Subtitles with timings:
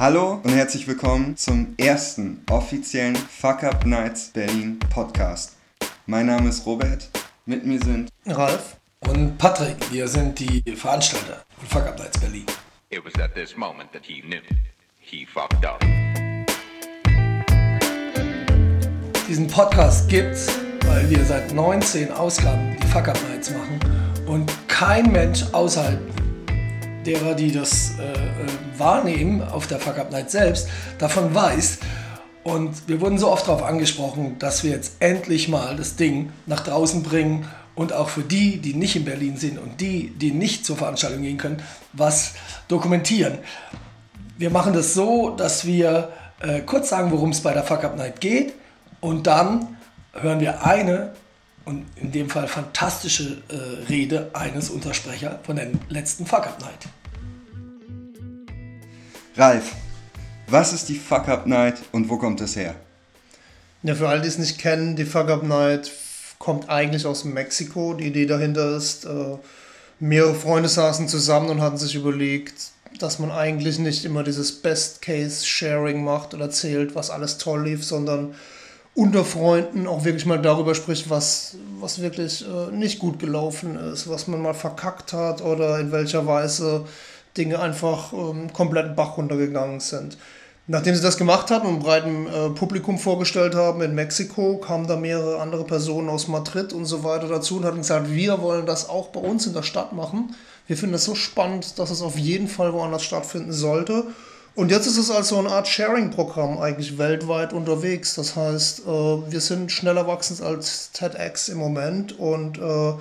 [0.00, 5.58] Hallo und herzlich willkommen zum ersten offiziellen Fuck Up Nights Berlin Podcast.
[6.06, 7.10] Mein Name ist Robert,
[7.44, 9.76] mit mir sind Ralf und Patrick.
[9.92, 12.46] Wir sind die Veranstalter von Fuck Up Nights Berlin.
[12.88, 14.40] It was at this moment that he knew
[15.00, 15.84] he fucked up.
[19.28, 20.48] Diesen Podcast gibt's,
[20.86, 23.78] weil wir seit 19 Ausgaben die Fuck Up Nights machen
[24.26, 26.00] und kein Mensch außerhalb
[27.04, 28.16] derer, die das äh, äh,
[28.80, 30.68] wahrnehmen auf der Fuck Up Night selbst,
[30.98, 31.78] davon weiß.
[32.42, 36.60] Und wir wurden so oft darauf angesprochen, dass wir jetzt endlich mal das Ding nach
[36.60, 40.64] draußen bringen und auch für die, die nicht in Berlin sind und die, die nicht
[40.66, 41.62] zur Veranstaltung gehen können,
[41.92, 42.32] was
[42.68, 43.38] dokumentieren.
[44.38, 47.96] Wir machen das so, dass wir äh, kurz sagen, worum es bei der Fuck Up
[47.96, 48.54] Night geht
[49.00, 49.76] und dann
[50.12, 51.12] hören wir eine
[51.64, 56.88] und in dem Fall fantastische äh, Rede eines Untersprecher von der letzten Fuck Up Night.
[59.40, 59.74] Ralf,
[60.48, 62.74] was ist die Fuck Up Night und wo kommt es her?
[63.82, 65.90] Ja, für alle, die es nicht kennen, die Fuck Up Night
[66.38, 67.94] kommt eigentlich aus Mexiko.
[67.94, 69.38] Die Idee dahinter ist, äh,
[69.98, 72.52] mehrere Freunde saßen zusammen und hatten sich überlegt,
[72.98, 78.34] dass man eigentlich nicht immer dieses Best-Case-Sharing macht oder erzählt, was alles toll lief, sondern
[78.94, 84.06] unter Freunden auch wirklich mal darüber spricht, was, was wirklich äh, nicht gut gelaufen ist,
[84.06, 86.84] was man mal verkackt hat oder in welcher Weise
[87.36, 90.16] Dinge einfach ähm, komplett Bach runtergegangen sind.
[90.66, 94.96] Nachdem sie das gemacht hatten und breitem äh, Publikum vorgestellt haben in Mexiko, kamen da
[94.96, 98.88] mehrere andere Personen aus Madrid und so weiter dazu und hatten gesagt, wir wollen das
[98.88, 100.34] auch bei uns in der Stadt machen.
[100.68, 104.04] Wir finden das so spannend, dass es auf jeden Fall woanders stattfinden sollte.
[104.54, 108.14] Und jetzt ist es als so eine Art Sharing-Programm eigentlich weltweit unterwegs.
[108.14, 112.92] Das heißt, äh, wir sind schneller wachsend als TEDx im Moment und äh,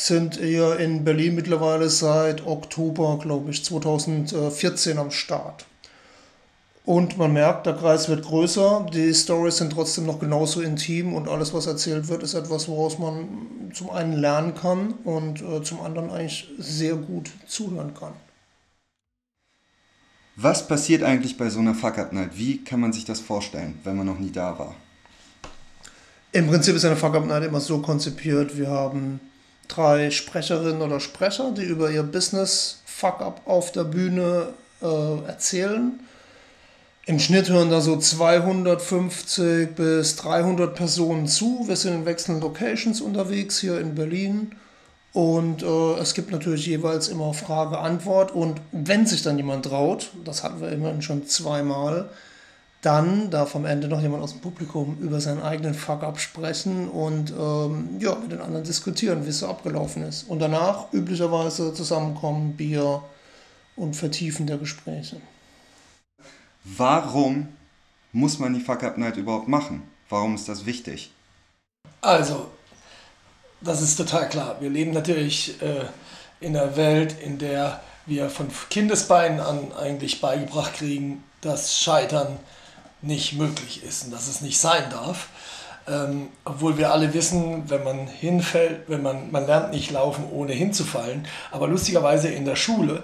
[0.00, 5.66] sind eher in Berlin mittlerweile seit Oktober, glaube ich, 2014 am Start.
[6.84, 11.28] Und man merkt, der Kreis wird größer, die Stories sind trotzdem noch genauso intim und
[11.28, 15.82] alles, was erzählt wird, ist etwas, woraus man zum einen lernen kann und äh, zum
[15.82, 18.14] anderen eigentlich sehr gut zuhören kann.
[20.36, 22.30] Was passiert eigentlich bei so einer Fuck-Up-Night?
[22.34, 24.74] Wie kann man sich das vorstellen, wenn man noch nie da war?
[26.32, 29.20] Im Prinzip ist eine Fuck-Up-Night immer so konzipiert, wir haben
[29.76, 34.48] drei Sprecherinnen oder Sprecher, die über ihr Business Fuck-Up auf der Bühne
[34.82, 36.00] äh, erzählen.
[37.06, 41.64] Im Schnitt hören da so 250 bis 300 Personen zu.
[41.66, 44.52] Wir sind in wechselnden Locations unterwegs hier in Berlin
[45.12, 48.32] und äh, es gibt natürlich jeweils immer Frage-Antwort.
[48.32, 52.10] Und wenn sich dann jemand traut, das hatten wir immerhin schon zweimal,
[52.82, 57.30] dann darf am Ende noch jemand aus dem Publikum über seinen eigenen Fuck-up sprechen und
[57.30, 60.24] ähm, ja, mit den anderen diskutieren, wie es so abgelaufen ist.
[60.24, 63.02] Und danach üblicherweise zusammenkommen, Bier
[63.76, 65.20] und Vertiefen der Gespräche.
[66.64, 67.48] Warum
[68.12, 69.82] muss man die Fuck-Up-Night überhaupt machen?
[70.08, 71.12] Warum ist das wichtig?
[72.00, 72.46] Also,
[73.60, 74.56] das ist total klar.
[74.60, 75.84] Wir leben natürlich äh,
[76.40, 82.38] in einer Welt, in der wir von Kindesbeinen an eigentlich beigebracht kriegen, dass Scheitern
[83.02, 85.28] nicht möglich ist und dass es nicht sein darf.
[85.88, 90.52] Ähm, obwohl wir alle wissen, wenn man hinfällt, wenn man, man lernt nicht laufen, ohne
[90.52, 91.26] hinzufallen.
[91.50, 93.02] Aber lustigerweise in der Schule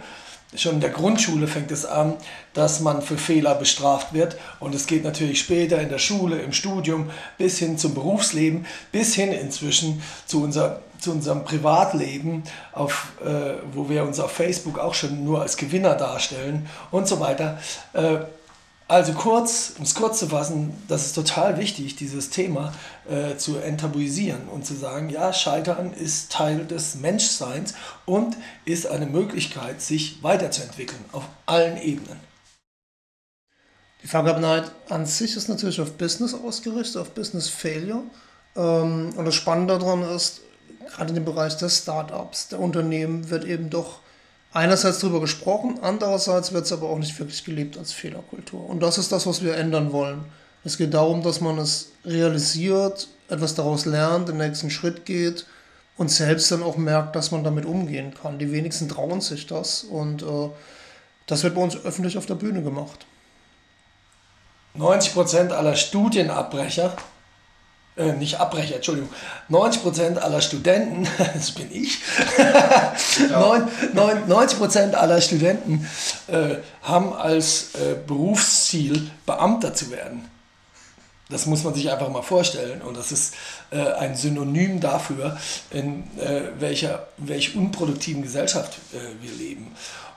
[0.54, 2.14] schon in der Grundschule fängt es an,
[2.54, 4.36] dass man für Fehler bestraft wird.
[4.60, 9.14] Und es geht natürlich später in der Schule, im Studium, bis hin zum Berufsleben, bis
[9.14, 14.94] hin inzwischen zu, unser, zu unserem Privatleben, auf, äh, wo wir uns auf Facebook auch
[14.94, 17.58] schon nur als Gewinner darstellen und so weiter.
[17.92, 18.18] Äh,
[18.88, 22.72] also kurz, um es kurz zu fassen, das ist total wichtig, dieses Thema
[23.08, 29.06] äh, zu enttabuisieren und zu sagen, ja, Scheitern ist Teil des Menschseins und ist eine
[29.06, 32.20] Möglichkeit, sich weiterzuentwickeln auf allen Ebenen.
[34.04, 38.04] Die Vergangenheit an sich ist natürlich auf Business ausgerichtet, auf Business Failure.
[38.54, 40.42] Ähm, und das Spannende daran ist,
[40.94, 43.98] gerade in dem Bereich des Startups, der Unternehmen wird eben doch
[44.56, 48.68] einerseits darüber gesprochen, andererseits wird es aber auch nicht wirklich gelebt als Fehlerkultur.
[48.68, 50.24] Und das ist das, was wir ändern wollen.
[50.64, 55.46] Es geht darum, dass man es realisiert, etwas daraus lernt, den nächsten Schritt geht
[55.96, 58.38] und selbst dann auch merkt, dass man damit umgehen kann.
[58.38, 60.48] Die wenigsten trauen sich das und äh,
[61.26, 63.06] das wird bei uns öffentlich auf der Bühne gemacht.
[64.76, 66.96] 90% aller Studienabbrecher
[67.96, 69.10] äh, nicht Abbrecher, Entschuldigung,
[69.50, 71.98] 90% aller Studenten, das bin ich,
[72.38, 72.94] ja.
[73.94, 75.88] 90% aller Studenten
[76.26, 80.28] äh, haben als äh, Berufsziel Beamter zu werden.
[81.28, 82.82] Das muss man sich einfach mal vorstellen.
[82.82, 83.34] Und das ist
[83.72, 85.36] äh, ein Synonym dafür,
[85.72, 88.78] in äh, welcher welch unproduktiven Gesellschaft
[89.20, 89.74] wir leben.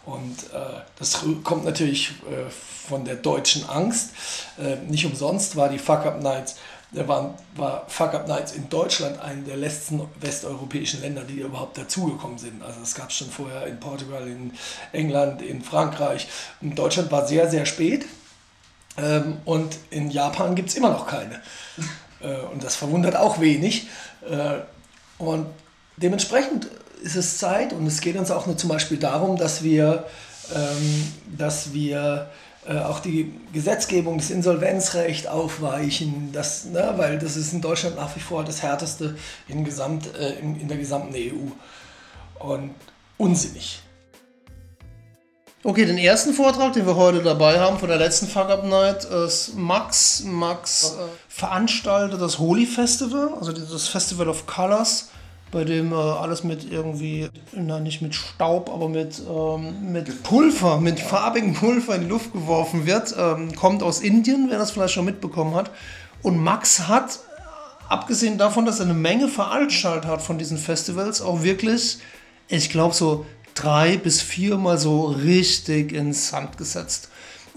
[0.09, 2.49] Und äh, das kommt natürlich äh,
[2.89, 4.11] von der deutschen Angst.
[4.57, 6.55] Äh, nicht umsonst war die Fuck Up Nights,
[6.91, 12.37] war, war Fuck Up Nights in Deutschland eine der letzten westeuropäischen Länder, die überhaupt dazugekommen
[12.37, 12.63] sind.
[12.63, 14.53] Also es gab es schon vorher in Portugal, in
[14.91, 16.27] England, in Frankreich.
[16.61, 18.05] Und Deutschland war sehr, sehr spät.
[18.97, 21.41] Ähm, und in Japan gibt es immer noch keine.
[22.21, 23.87] Äh, und das verwundert auch wenig.
[24.29, 24.55] Äh,
[25.19, 25.45] und
[25.95, 26.67] dementsprechend
[27.01, 30.05] ist es Zeit und es geht uns auch nur zum Beispiel darum, dass wir,
[30.53, 32.29] ähm, dass wir
[32.77, 38.19] auch die Gesetzgebung, das Insolvenzrecht aufweichen, das, ne, weil das ist in Deutschland nach wie
[38.19, 39.17] vor das härteste
[39.47, 42.45] in, Gesamt, äh, in, in der gesamten EU.
[42.45, 42.75] Und
[43.17, 43.81] unsinnig.
[45.61, 49.03] Okay, den ersten Vortrag, den wir heute dabei haben von der letzten Fuck Up Night,
[49.03, 50.23] ist Max.
[50.23, 55.09] Max äh, veranstaltet das Holy Festival, also das Festival of Colors,
[55.51, 60.79] bei dem äh, alles mit irgendwie, na nicht mit Staub, aber mit, ähm, mit Pulver,
[60.79, 63.15] mit farbigem Pulver in die Luft geworfen wird.
[63.17, 65.71] Ähm, kommt aus Indien, wer das vielleicht schon mitbekommen hat.
[66.21, 67.19] Und Max hat,
[67.87, 71.97] abgesehen davon, dass er eine Menge veranstaltet hat von diesen Festivals, auch wirklich,
[72.47, 73.25] ich glaube so
[73.55, 77.09] drei bis viermal so richtig ins Sand gesetzt.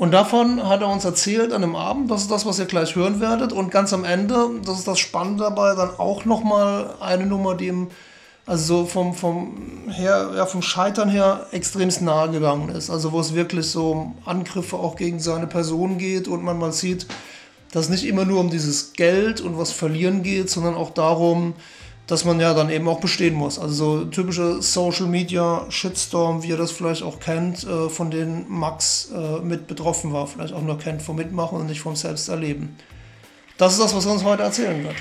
[0.03, 2.97] Und davon hat er uns erzählt an einem Abend, das ist das, was ihr gleich
[2.97, 3.53] hören werdet.
[3.53, 7.69] Und ganz am Ende, das ist das Spannende dabei, dann auch nochmal eine Nummer, die
[7.69, 7.87] ihm
[8.45, 12.91] also so vom, vom, her, ja, vom Scheitern her extremst nahe gegangen ist.
[12.91, 16.73] Also wo es wirklich so um Angriffe auch gegen seine Person geht und man mal
[16.73, 17.07] sieht,
[17.71, 21.55] dass nicht immer nur um dieses Geld und was verlieren geht, sondern auch darum,
[22.07, 23.59] dass man ja dann eben auch bestehen muss.
[23.59, 28.47] Also so typische Social Media Shitstorm, wie ihr das vielleicht auch kennt, äh, von denen
[28.49, 32.77] Max äh, mit betroffen war, vielleicht auch nur kennt vom Mitmachen und nicht vom Selbsterleben.
[33.57, 34.97] Das ist das, was er uns heute erzählen wird.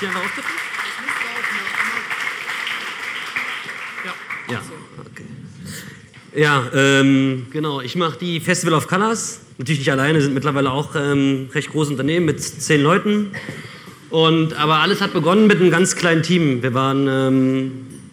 [0.00, 0.14] Sie haben
[4.50, 4.60] Ja,
[5.00, 5.24] okay.
[6.34, 7.80] Ja, ähm, genau.
[7.80, 9.40] Ich mache die Festival of Colors.
[9.56, 13.32] Natürlich nicht alleine, sind mittlerweile auch ähm, recht großes Unternehmen mit zehn Leuten.
[14.14, 16.62] Und, aber alles hat begonnen mit einem ganz kleinen Team.
[16.62, 17.72] Wir waren ähm,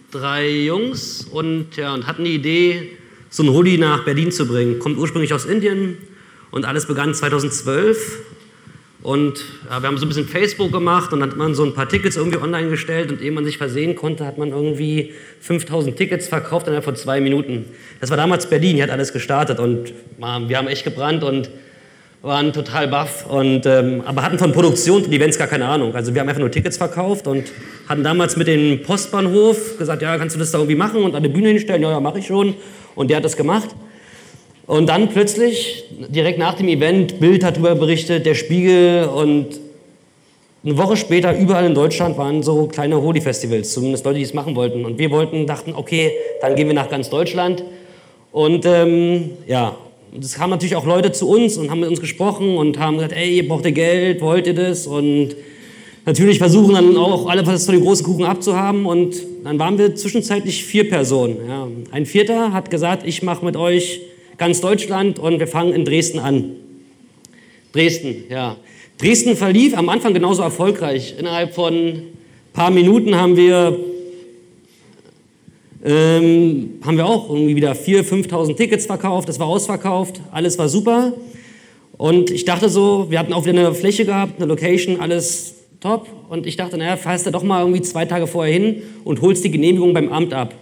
[0.10, 2.98] drei Jungs und, ja, und hatten die Idee,
[3.30, 4.80] so ein Hoodie nach Berlin zu bringen.
[4.80, 6.00] Kommt ursprünglich aus Indien
[6.50, 8.18] und alles begann 2012.
[9.04, 11.76] Und ja, wir haben so ein bisschen Facebook gemacht und dann hat man so ein
[11.76, 15.96] paar Tickets irgendwie online gestellt und ehe man sich versehen konnte, hat man irgendwie 5000
[15.96, 17.66] Tickets verkauft innerhalb von zwei Minuten.
[18.00, 21.52] Das war damals Berlin, hier hat alles gestartet und wir haben echt gebrannt und
[22.22, 25.96] waren total baff, und, ähm, aber hatten von Produktion und Events gar keine Ahnung.
[25.96, 27.52] Also wir haben einfach nur Tickets verkauft und
[27.90, 31.24] hatten damals mit dem Postbahnhof gesagt, ja, kannst du das da irgendwie machen und an
[31.24, 31.82] die Bühne hinstellen?
[31.82, 32.56] Ja, ja, mache ich schon.
[32.94, 33.70] Und der hat das gemacht.
[34.68, 39.60] Und dann plötzlich, direkt nach dem Event, Bild hat darüber berichtet, der Spiegel und
[40.64, 44.56] eine Woche später überall in Deutschland waren so kleine Holy-Festivals, zumindest Leute, die es machen
[44.56, 44.86] wollten.
[44.86, 47.64] Und wir wollten, dachten, okay, dann gehen wir nach ganz Deutschland.
[48.32, 49.76] Und ähm, ja,
[50.14, 52.96] und es kamen natürlich auch Leute zu uns und haben mit uns gesprochen und haben
[52.96, 54.86] gesagt, ey, ihr braucht ihr Geld, wollt ihr das?
[54.86, 55.36] Und
[56.06, 58.86] natürlich versuchen dann auch alle was von den großen Kuchen abzuhaben.
[58.86, 59.16] Und
[59.46, 61.38] dann waren wir zwischenzeitlich vier Personen.
[61.48, 61.68] Ja.
[61.92, 64.02] Ein Vierter hat gesagt, ich mache mit euch
[64.38, 66.56] ganz Deutschland und wir fangen in Dresden an.
[67.72, 68.58] Dresden, ja.
[68.98, 71.16] Dresden verlief am Anfang genauso erfolgreich.
[71.18, 72.04] Innerhalb von ein
[72.52, 73.80] paar Minuten haben wir
[75.84, 80.70] ähm, haben wir auch irgendwie wieder 4.000, 5.000 Tickets verkauft, das war ausverkauft, alles war
[80.70, 81.14] super.
[81.98, 86.08] Und ich dachte so, wir hatten auch wieder eine Fläche gehabt, eine Location, alles top.
[86.30, 89.44] Und ich dachte, naja, fährst du doch mal irgendwie zwei Tage vorher hin und holst
[89.44, 90.54] die Genehmigung beim Amt ab.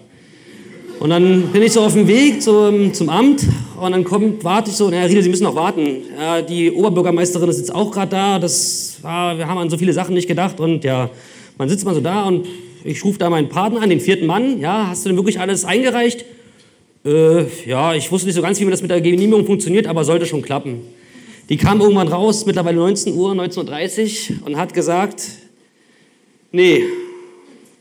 [1.00, 3.44] Und dann bin ich so auf dem Weg zum, zum Amt
[3.80, 5.98] und dann kommt, warte ich so, naja, Riedel, Sie müssen noch warten.
[6.20, 9.94] Ja, die Oberbürgermeisterin ist jetzt auch gerade da, das, ja, wir haben an so viele
[9.94, 11.10] Sachen nicht gedacht und ja,
[11.58, 12.46] man sitzt mal so da und
[12.84, 14.60] ich rufe da meinen Partner an, den vierten Mann.
[14.60, 16.26] Ja, hast du denn wirklich alles eingereicht?
[17.06, 20.26] Äh, ja, ich wusste nicht so ganz, wie das mit der Genehmigung funktioniert, aber sollte
[20.26, 20.82] schon klappen.
[21.50, 25.24] Die kam irgendwann raus, mittlerweile 19 Uhr, 19.30 Uhr und hat gesagt,
[26.52, 26.84] nee,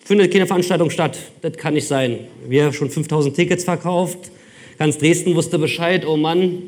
[0.04, 1.18] findet keine Veranstaltung statt.
[1.42, 2.20] Das kann nicht sein.
[2.48, 4.30] Wir haben schon 5000 Tickets verkauft.
[4.78, 6.62] Ganz Dresden wusste Bescheid, oh Mann.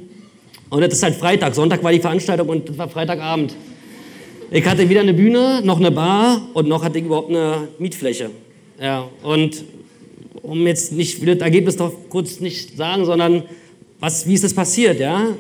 [0.69, 1.55] Und das ist halt Freitag.
[1.55, 3.57] Sonntag war die Veranstaltung und das war Freitagabend.
[4.53, 8.31] Ich hatte weder eine Bühne, noch eine Bar und noch hatte ich überhaupt eine Mietfläche.
[8.81, 9.65] Ja, und
[10.43, 13.45] um jetzt nicht, das Ergebnis doch kurz nicht sagen, sondern
[14.01, 15.37] was, wie ist das passiert, ja?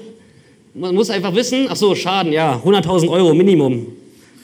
[0.74, 3.88] Man muss einfach wissen, ach so, Schaden, ja, 100.000 Euro Minimum.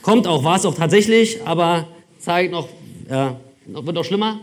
[0.01, 1.87] Kommt auch, war es auch tatsächlich, aber
[2.19, 2.67] zeigt noch,
[3.09, 4.37] ja, wird noch schlimmer.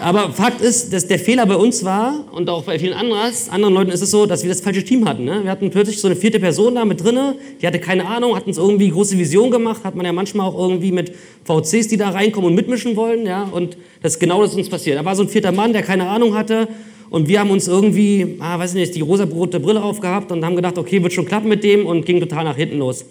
[0.00, 3.74] Aber Fakt ist, dass der Fehler bei uns war und auch bei vielen anderen, anderen
[3.74, 5.24] Leuten ist es so, dass wir das falsche Team hatten.
[5.24, 5.40] Ne?
[5.42, 8.46] Wir hatten plötzlich so eine vierte Person da mit drinne, die hatte keine Ahnung, hat
[8.46, 11.12] uns irgendwie große Vision gemacht, hat man ja manchmal auch irgendwie mit
[11.44, 13.26] VCs, die da reinkommen und mitmischen wollen.
[13.26, 13.42] Ja?
[13.52, 14.98] Und das ist genau das uns passiert.
[14.98, 16.68] Da war so ein vierter Mann, der keine Ahnung hatte
[17.10, 20.78] und wir haben uns irgendwie, ah, weiß nicht, die rosa-rote Brille aufgehabt und haben gedacht,
[20.78, 23.04] okay, wird schon klappen mit dem und ging total nach hinten los.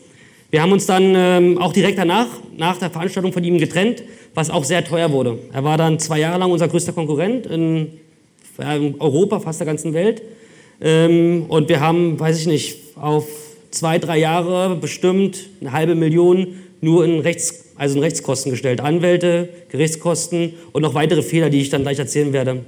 [0.52, 2.28] Wir haben uns dann ähm, auch direkt danach,
[2.58, 4.02] nach der Veranstaltung von ihm getrennt,
[4.34, 5.40] was auch sehr teuer wurde.
[5.54, 8.00] Er war dann zwei Jahre lang unser größter Konkurrent in,
[9.00, 10.22] Europa, fast der ganzen Welt.
[10.82, 13.26] Ähm, und wir haben, weiß ich nicht, auf
[13.72, 18.82] zwei, drei Jahre bestimmt eine halbe Million nur in, Rechts, also in Rechtskosten gestellt.
[18.82, 22.62] Anwälte, Gerichtskosten und noch weitere Fehler, die ich dann gleich erzählen werde.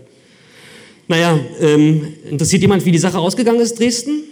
[1.08, 4.24] Naja, ähm, interessiert jemand, wie die Sache ausgegangen ist, Dresden?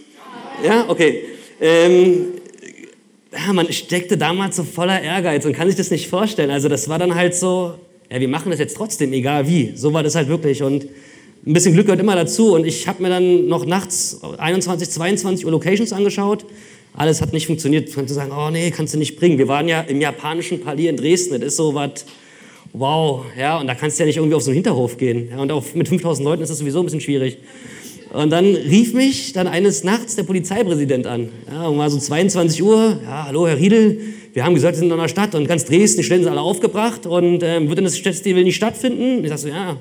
[0.63, 1.23] Ja, okay.
[1.61, 2.38] Ähm,
[3.31, 6.51] ja, man steckte damals so voller Ehrgeiz und kann sich das nicht vorstellen.
[6.51, 7.75] Also das war dann halt so,
[8.11, 9.73] ja, wir machen das jetzt trotzdem, egal wie.
[9.75, 10.87] So war das halt wirklich und
[11.45, 12.53] ein bisschen Glück gehört immer dazu.
[12.53, 16.45] Und ich habe mir dann noch nachts 21, 22 Uhr Locations angeschaut.
[16.93, 17.93] Alles hat nicht funktioniert.
[17.93, 19.37] Kannst du sagen, oh nee, kannst du nicht bringen.
[19.37, 21.39] Wir waren ja im japanischen Palier in Dresden.
[21.39, 22.05] Das ist so was,
[22.73, 25.29] wow, ja, und da kannst du ja nicht irgendwie auf so einen Hinterhof gehen.
[25.29, 27.37] Ja, und auch mit 5000 Leuten ist das sowieso ein bisschen schwierig.
[28.11, 31.29] Und dann rief mich dann eines Nachts der Polizeipräsident an.
[31.51, 32.99] Ja, um mal so 22 Uhr.
[33.03, 33.99] Ja, hallo, Herr Riedel.
[34.33, 36.41] Wir haben gesagt, Sie sind in einer Stadt und ganz Dresden, die Stellen sind alle
[36.41, 39.23] aufgebracht und ähm, wird denn das Festival nicht stattfinden?
[39.23, 39.77] Ich sag so, ja,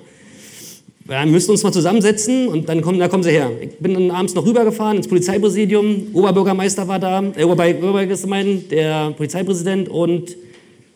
[1.04, 3.50] wir müssen uns mal zusammensetzen und dann kommen, da kommen Sie her.
[3.62, 6.08] Ich bin dann abends noch rübergefahren ins Polizeipräsidium.
[6.12, 10.36] Oberbürgermeister war da, der Oberbürgermeister, der Polizeipräsident und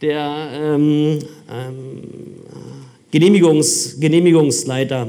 [0.02, 1.18] der ähm,
[1.50, 2.02] ähm,
[3.10, 5.08] Genehmigungs, Genehmigungsleiter.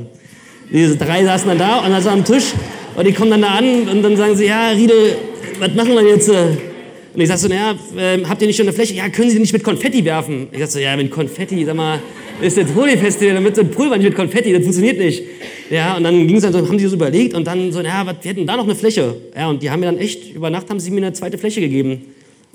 [0.71, 2.53] Diese drei saßen dann da und dann am Tisch
[2.95, 5.15] und die kommen dann da an und dann sagen sie, ja, Riedel,
[5.59, 6.29] was machen wir jetzt?
[6.29, 8.95] Und ich sag so, naja, äh, habt ihr nicht schon eine Fläche?
[8.95, 10.47] Ja, können Sie nicht mit Konfetti werfen?
[10.51, 11.99] Ich sag so, ja, mit Konfetti, sag mal,
[12.41, 15.23] ist jetzt Holy-Festival, damit so ein Pulver nicht mit Konfetti, das funktioniert nicht.
[15.69, 18.05] Ja, und dann ging es dann so, haben die so überlegt und dann so, naja,
[18.05, 19.15] wir hätten da noch eine Fläche.
[19.35, 21.61] Ja, und die haben mir dann echt, über Nacht haben sie mir eine zweite Fläche
[21.61, 22.01] gegeben,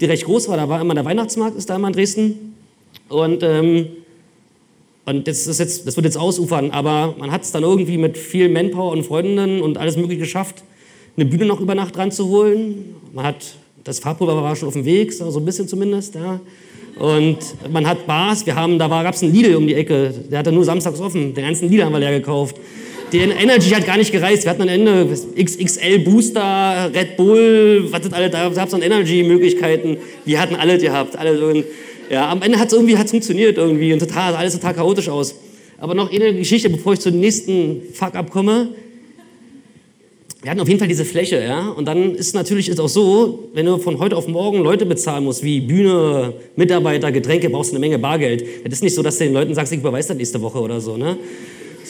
[0.01, 0.57] die recht groß war.
[0.57, 2.55] Da war immer der Weihnachtsmarkt, ist da immer in Dresden.
[3.09, 3.87] Und ähm,
[5.09, 8.19] und das, ist jetzt, das wird jetzt ausufern, aber man hat es dann irgendwie mit
[8.19, 10.63] viel Manpower und Freundinnen und alles Mögliche geschafft,
[11.17, 12.95] eine Bühne noch über Nacht ranzuholen.
[13.15, 16.15] Man hat, das Farbpulver war schon auf dem Weg, so ein bisschen zumindest.
[16.15, 16.41] Ja.
[16.99, 17.39] Und
[17.73, 20.53] man hat Bars, wir haben, da gab es einen Lidl um die Ecke, der hatte
[20.53, 22.57] nur samstags offen, den ganzen Lidl haben wir leer gekauft.
[23.11, 24.45] Die Energy hat gar nicht gereist.
[24.45, 25.09] Wir hatten am Ende
[25.43, 29.97] XXL Booster, Red Bull, was das alle, da gab es dann Energy-Möglichkeiten.
[30.27, 31.17] Wir hatten alles gehabt.
[31.17, 31.65] Alle so
[32.11, 35.35] ja, am Ende hat es irgendwie hat's funktioniert irgendwie und total, alles total chaotisch aus.
[35.79, 38.69] Aber noch eine Geschichte, bevor ich zum nächsten Fuck-up komme.
[40.43, 41.69] Wir hatten auf jeden Fall diese Fläche, ja.
[41.69, 45.25] Und dann ist natürlich ist auch so, wenn du von heute auf morgen Leute bezahlen
[45.25, 48.45] musst, wie Bühne, Mitarbeiter, Getränke, brauchst du eine Menge Bargeld.
[48.65, 50.81] Das ist nicht so, dass du den Leuten sagst, ich überweise das nächste Woche oder
[50.81, 51.17] so, ne?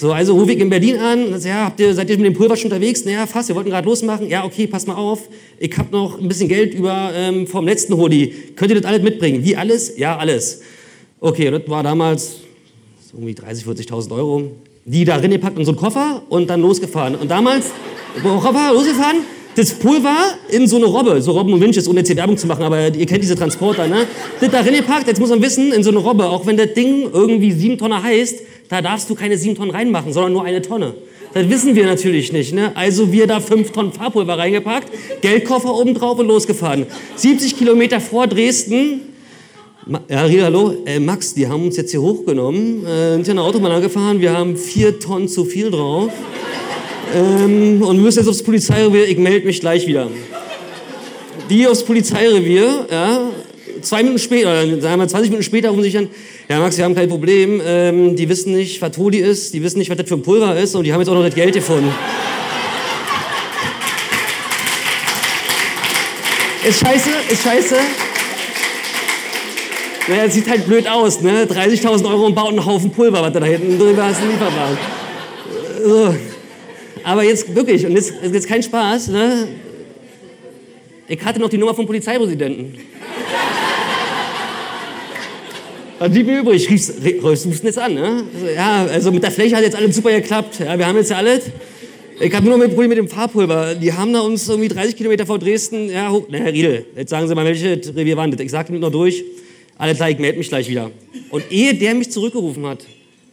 [0.00, 2.56] So, also rufe ich in Berlin an, ja, habt ihr, seid ihr mit dem Pulver
[2.56, 3.04] schon unterwegs?
[3.04, 4.28] Naja, fast, wir wollten gerade losmachen.
[4.28, 5.28] Ja, okay, pass mal auf,
[5.58, 8.32] ich habe noch ein bisschen Geld über ähm, vom letzten Holi.
[8.54, 9.42] Könnt ihr das alles mitbringen?
[9.42, 9.98] Wie alles?
[9.98, 10.60] Ja, alles.
[11.18, 12.36] Okay, das war damals
[13.12, 14.52] irgendwie 30, 40.000 Euro.
[14.84, 17.16] Die da reingepackt in so einen Koffer und dann losgefahren.
[17.16, 17.72] Und damals,
[18.22, 19.16] Koffer, losgefahren,
[19.56, 22.46] das Pulver in so eine Robbe, so Robben und Winches, ohne jetzt hier Werbung zu
[22.46, 24.06] machen, aber ihr kennt diese Transporter, ne?
[24.40, 27.10] Das da reingepackt, jetzt muss man wissen, in so eine Robbe, auch wenn das Ding
[27.12, 30.94] irgendwie sieben Tonnen heißt, da darfst du keine sieben Tonnen reinmachen, sondern nur eine Tonne.
[31.34, 32.54] Das wissen wir natürlich nicht.
[32.54, 32.72] Ne?
[32.74, 34.88] Also wir da fünf Tonnen Farbpulver reingepackt,
[35.20, 36.86] Geldkoffer oben drauf und losgefahren.
[37.16, 39.00] 70 Kilometer vor Dresden.
[40.08, 40.74] Ja, hallo.
[40.84, 44.36] Äh, Max, die haben uns jetzt hier hochgenommen, äh, sind hier eine Autobahn angefahren, wir
[44.36, 46.12] haben vier Tonnen zu viel drauf.
[47.14, 50.08] Ähm, und müssen jetzt aufs Polizeirevier, ich melde mich gleich wieder.
[51.48, 53.30] Die aufs Polizeirevier, ja,
[53.82, 56.08] zwei Minuten später, sagen wir 20 Minuten später rufen sich an,
[56.48, 59.78] ja Max, wir haben kein Problem, ähm, die wissen nicht, was Todi ist, die wissen
[59.78, 61.54] nicht, was das für ein Pulver ist und die haben jetzt auch noch das Geld
[61.54, 61.92] gefunden.
[66.68, 67.76] ist scheiße, ist scheiße.
[70.08, 71.44] Naja, es sieht halt blöd aus, ne?
[71.44, 74.78] 30.000 Euro und baut einen Haufen Pulver, was du da hinten drüber hast, ein Lieferwagen.
[75.84, 76.14] So.
[77.04, 79.48] Aber jetzt wirklich, und jetzt, jetzt kein Spaß, ne?
[81.08, 82.78] Ich hatte noch die Nummer vom Polizeipräsidenten.
[85.98, 86.70] Was blieb mir übrig?
[86.70, 88.24] Rief's, rufst jetzt an, ne?
[88.32, 90.60] Also, ja, also mit der Fläche hat jetzt alles super geklappt.
[90.60, 91.46] Ja, wir haben jetzt ja alles.
[92.20, 93.74] Ich habe nur noch ein Problem mit dem Fahrpulver.
[93.74, 95.90] Die haben da uns irgendwie 30 Kilometer vor Dresden.
[95.90, 98.40] Ja, na, Herr Riedel, jetzt sagen Sie mal, welche Revier waren das?
[98.40, 99.24] Ich sage noch durch.
[99.76, 100.90] Alles klar, ich melde mich gleich wieder.
[101.30, 102.84] Und ehe der mich zurückgerufen hat,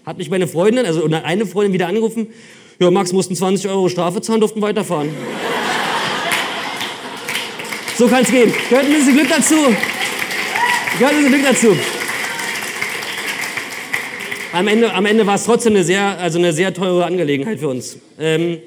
[0.05, 2.27] hat mich meine Freundin, also eine Freundin wieder angerufen.
[2.79, 5.09] Ja, Max mussten 20 Euro Strafe zahlen, durften weiterfahren.
[7.97, 8.51] so kann es gehen.
[8.69, 9.55] Gehört ein bisschen Glück dazu.
[10.97, 11.94] Gehört ein bisschen Glück dazu.
[14.55, 17.67] Am Ende, am Ende war es trotzdem eine sehr, also eine sehr teure Angelegenheit für
[17.67, 17.99] uns.
[18.17, 18.57] Ähm,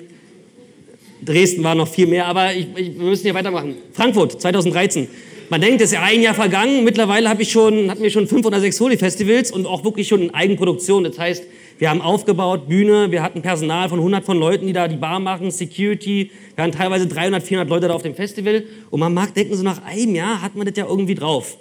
[1.22, 3.74] Dresden war noch viel mehr, aber ich, ich, wir müssen hier weitermachen.
[3.92, 5.08] Frankfurt 2013.
[5.48, 6.84] Man denkt, es ist ja ein Jahr vergangen.
[6.84, 10.20] Mittlerweile habe ich schon, hatten wir schon fünf oder sechs Holy-Festivals und auch wirklich schon
[10.20, 11.04] in Eigenproduktion.
[11.04, 11.44] Das heißt,
[11.78, 15.20] wir haben aufgebaut, Bühne, wir hatten Personal von 100 von Leuten, die da die Bar
[15.20, 16.30] machen, Security.
[16.54, 18.62] Wir hatten teilweise 300, 400 Leute da auf dem Festival.
[18.90, 21.56] Und man mag denken, so nach einem Jahr hat man das ja irgendwie drauf.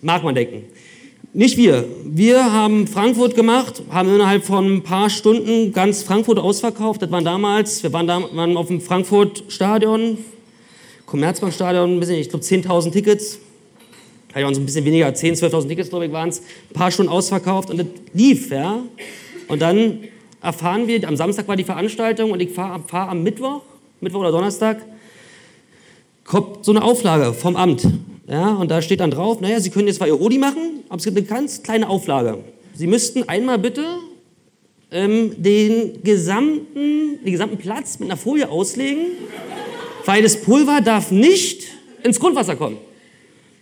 [0.00, 0.64] Mag man denken.
[1.32, 1.84] Nicht wir.
[2.04, 7.02] Wir haben Frankfurt gemacht, haben innerhalb von ein paar Stunden ganz Frankfurt ausverkauft.
[7.02, 10.18] Das waren damals, wir waren, da, waren auf dem Frankfurt-Stadion,
[11.06, 13.38] Commerzbank-Stadion, ich glaube 10.000 Tickets.
[14.28, 16.40] Vielleicht waren es ein bisschen weniger, 10.000, 12.000 Tickets, glaube ich, waren es.
[16.40, 18.80] Ein paar Stunden ausverkauft und das lief, ja.
[19.46, 20.00] Und dann
[20.42, 23.62] erfahren wir, am Samstag war die Veranstaltung und ich fahre fahr am Mittwoch,
[24.00, 24.84] Mittwoch oder Donnerstag,
[26.24, 27.86] kommt so eine Auflage vom Amt.
[28.30, 30.98] Ja, und da steht dann drauf, naja, Sie können jetzt zwar Ihr Rodi machen, aber
[30.98, 32.38] es gibt eine ganz kleine Auflage.
[32.74, 33.84] Sie müssten einmal bitte
[34.92, 39.06] ähm, den, gesamten, den gesamten Platz mit einer Folie auslegen,
[40.04, 41.66] weil das Pulver darf nicht
[42.04, 42.76] ins Grundwasser kommen.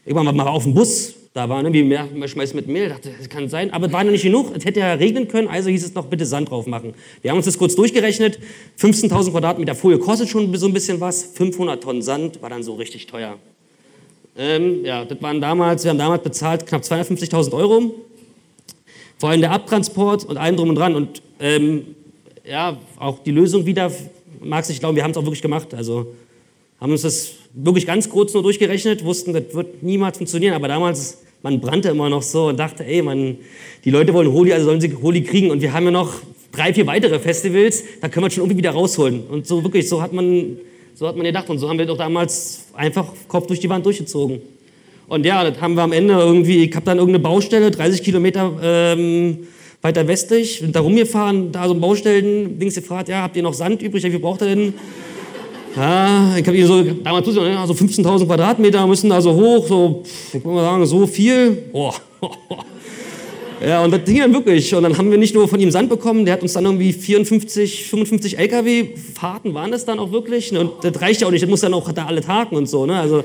[0.05, 3.11] Ich war mal auf dem Bus, da war irgendwie mehr, mehr Schmeiß mit Mehl, dachte,
[3.17, 5.85] das kann sein, aber war noch nicht genug, es hätte ja regnen können, also hieß
[5.85, 6.93] es noch, bitte Sand drauf machen.
[7.23, 8.39] Wir haben uns das kurz durchgerechnet,
[8.79, 12.75] 15.000 Quadratmeter Folie kostet schon so ein bisschen was, 500 Tonnen Sand war dann so
[12.75, 13.39] richtig teuer.
[14.41, 17.93] Ähm, ja, das waren damals, wir haben damals bezahlt knapp 250.000 Euro.
[19.19, 20.95] Vor allem der Abtransport und allem drum und dran.
[20.95, 21.97] Und ähm,
[22.49, 23.91] ja, auch die Lösung wieder,
[24.41, 25.75] mag es nicht glauben, wir haben es auch wirklich gemacht.
[25.75, 26.15] Also
[26.81, 30.55] haben uns das wirklich ganz kurz nur durchgerechnet, wussten, das wird niemals funktionieren.
[30.55, 33.39] Aber damals, man brannte immer noch so und dachte, ey, man,
[33.85, 35.51] die Leute wollen Holi, also sollen sie Holi kriegen.
[35.51, 36.15] Und wir haben ja noch
[36.53, 39.27] drei, vier weitere Festivals, da können wir schon irgendwie wieder rausholen.
[39.27, 40.59] Und so wirklich, so hat man
[40.99, 43.87] so hat man gedacht und so haben wir doch damals einfach Kopf durch die Wand
[43.87, 44.41] durchgezogen.
[45.07, 48.51] Und ja, das haben wir am Ende irgendwie, ich habe dann irgendeine Baustelle, 30 Kilometer
[48.61, 49.47] ähm,
[49.81, 53.55] weiter westlich, sind da rumgefahren, da so ein Baustellen, Dings gefragt, ja, habt ihr noch
[53.55, 54.75] Sand übrig, wie braucht ihr denn?
[55.77, 60.03] Ja, ich habe hier so, damals so 15.000 Quadratmeter müssen da so hoch, so,
[60.33, 61.53] ich würde mal sagen, so viel.
[61.71, 61.95] Boah.
[63.65, 64.73] Ja, und das ging dann wirklich.
[64.75, 66.93] Und dann haben wir nicht nur von ihm Sand bekommen, der hat uns dann irgendwie
[66.93, 70.57] 54, 55 LKW-Fahrten waren das dann auch wirklich.
[70.57, 72.87] Und das reicht ja auch nicht, das muss dann auch da alle tagen und so.
[72.87, 72.99] Ne?
[72.99, 73.25] Also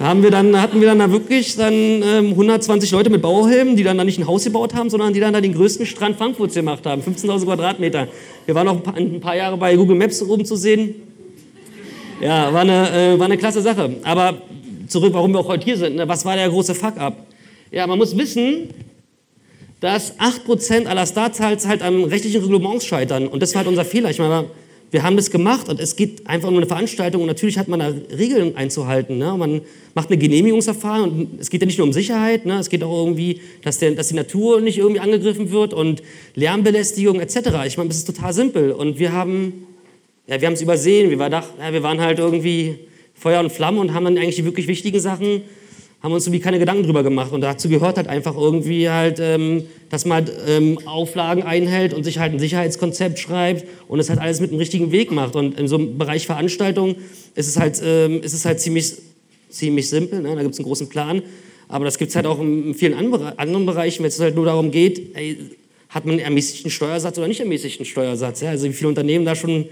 [0.00, 3.82] haben wir dann, hatten wir dann da wirklich dann ähm, 120 Leute mit Bauhelmen, die
[3.82, 6.54] dann da nicht ein Haus gebaut haben, sondern die dann da den größten Strand Frankfurts
[6.54, 8.08] gemacht haben, 15.000 Quadratmeter.
[8.46, 10.94] Wir waren auch ein paar, ein paar, Jahre bei Google Maps oben zu sehen.
[12.20, 13.96] Ja, war eine, äh, war eine klasse Sache.
[14.02, 14.38] Aber
[14.88, 15.96] zurück, warum wir auch heute hier sind.
[15.96, 16.08] Ne?
[16.08, 17.26] Was war der große Fuck-up?
[17.70, 18.70] Ja, man muss wissen,
[19.84, 23.28] dass 8% aller Starts halt am rechtlichen Reglements scheitern.
[23.28, 24.08] Und das war halt unser Fehler.
[24.08, 24.46] Ich meine,
[24.90, 27.80] wir haben das gemacht und es geht einfach um eine Veranstaltung und natürlich hat man
[27.80, 29.18] da Regeln einzuhalten.
[29.18, 29.36] Ne?
[29.36, 29.60] Man
[29.94, 32.58] macht eine Genehmigungsverfahren und es geht ja nicht nur um Sicherheit, ne?
[32.58, 36.02] es geht auch irgendwie, dass, der, dass die Natur nicht irgendwie angegriffen wird und
[36.34, 37.36] Lärmbelästigung etc.
[37.66, 39.66] Ich meine, das ist total simpel und wir haben
[40.26, 41.10] ja, wir es übersehen.
[41.10, 42.78] Wir, war, ja, wir waren halt irgendwie
[43.12, 45.42] Feuer und Flamme und haben dann eigentlich die wirklich wichtigen Sachen
[46.04, 47.32] haben uns irgendwie keine Gedanken drüber gemacht.
[47.32, 52.18] Und dazu gehört halt einfach irgendwie halt, ähm, dass man ähm, Auflagen einhält und sich
[52.18, 55.34] halt ein Sicherheitskonzept schreibt und es halt alles mit dem richtigen Weg macht.
[55.34, 56.96] Und in so einem Bereich Veranstaltung
[57.34, 58.92] ist es halt, ähm, ist es halt ziemlich,
[59.48, 60.20] ziemlich simpel.
[60.20, 60.34] Ne?
[60.34, 61.22] Da gibt es einen großen Plan.
[61.68, 64.70] Aber das gibt es halt auch in vielen anderen Bereichen, wenn es halt nur darum
[64.70, 65.38] geht, ey,
[65.88, 68.42] hat man einen ermäßigten Steuersatz oder nicht ermäßigten Steuersatz.
[68.42, 68.50] Ja?
[68.50, 69.64] Also wie viele Unternehmen da schon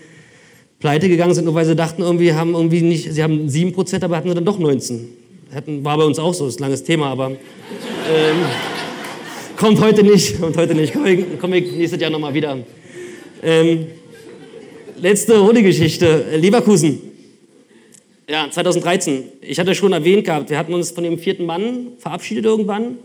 [0.81, 4.16] pleite gegangen sind, nur weil sie dachten, irgendwie haben irgendwie nicht, sie haben 7%, aber
[4.16, 5.21] hatten sie dann doch 19
[5.83, 7.37] war bei uns auch so, ist ein langes Thema, aber ähm,
[9.57, 12.59] kommt heute nicht, kommt heute nicht, komme ich, komm ich nächstes Jahr nochmal wieder.
[13.43, 13.87] Ähm,
[14.99, 17.01] letzte Hundegeschichte, Leverkusen.
[18.29, 19.25] Ja, 2013.
[19.43, 22.97] Ich hatte schon erwähnt gehabt, wir hatten uns von dem vierten Mann verabschiedet irgendwann.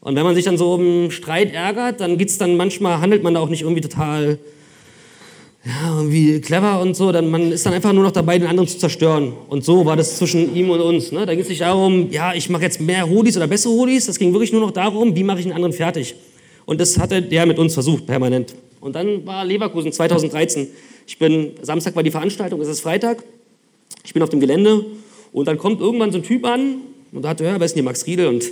[0.00, 3.34] Und wenn man sich dann so um Streit ärgert, dann geht's dann manchmal, handelt man
[3.34, 4.38] da auch nicht irgendwie total
[5.64, 8.68] ja, irgendwie clever und so, dann man ist dann einfach nur noch dabei, den anderen
[8.68, 9.32] zu zerstören.
[9.48, 11.12] Und so war das zwischen ihm und uns.
[11.12, 11.26] Ne?
[11.26, 14.06] Da ging es nicht darum, ja, ich mache jetzt mehr Hoodies oder bessere Hoodies.
[14.06, 16.14] Das ging wirklich nur noch darum, wie mache ich den anderen fertig.
[16.64, 18.54] Und das hatte der mit uns versucht, permanent.
[18.80, 20.68] Und dann war Leverkusen 2013.
[21.06, 23.24] Ich bin, Samstag war die Veranstaltung, es ist Freitag.
[24.04, 24.84] Ich bin auf dem Gelände
[25.32, 26.76] und dann kommt irgendwann so ein Typ an
[27.12, 28.26] und da hat, ja, wer ist denn hier Max Riedel?
[28.28, 28.44] Und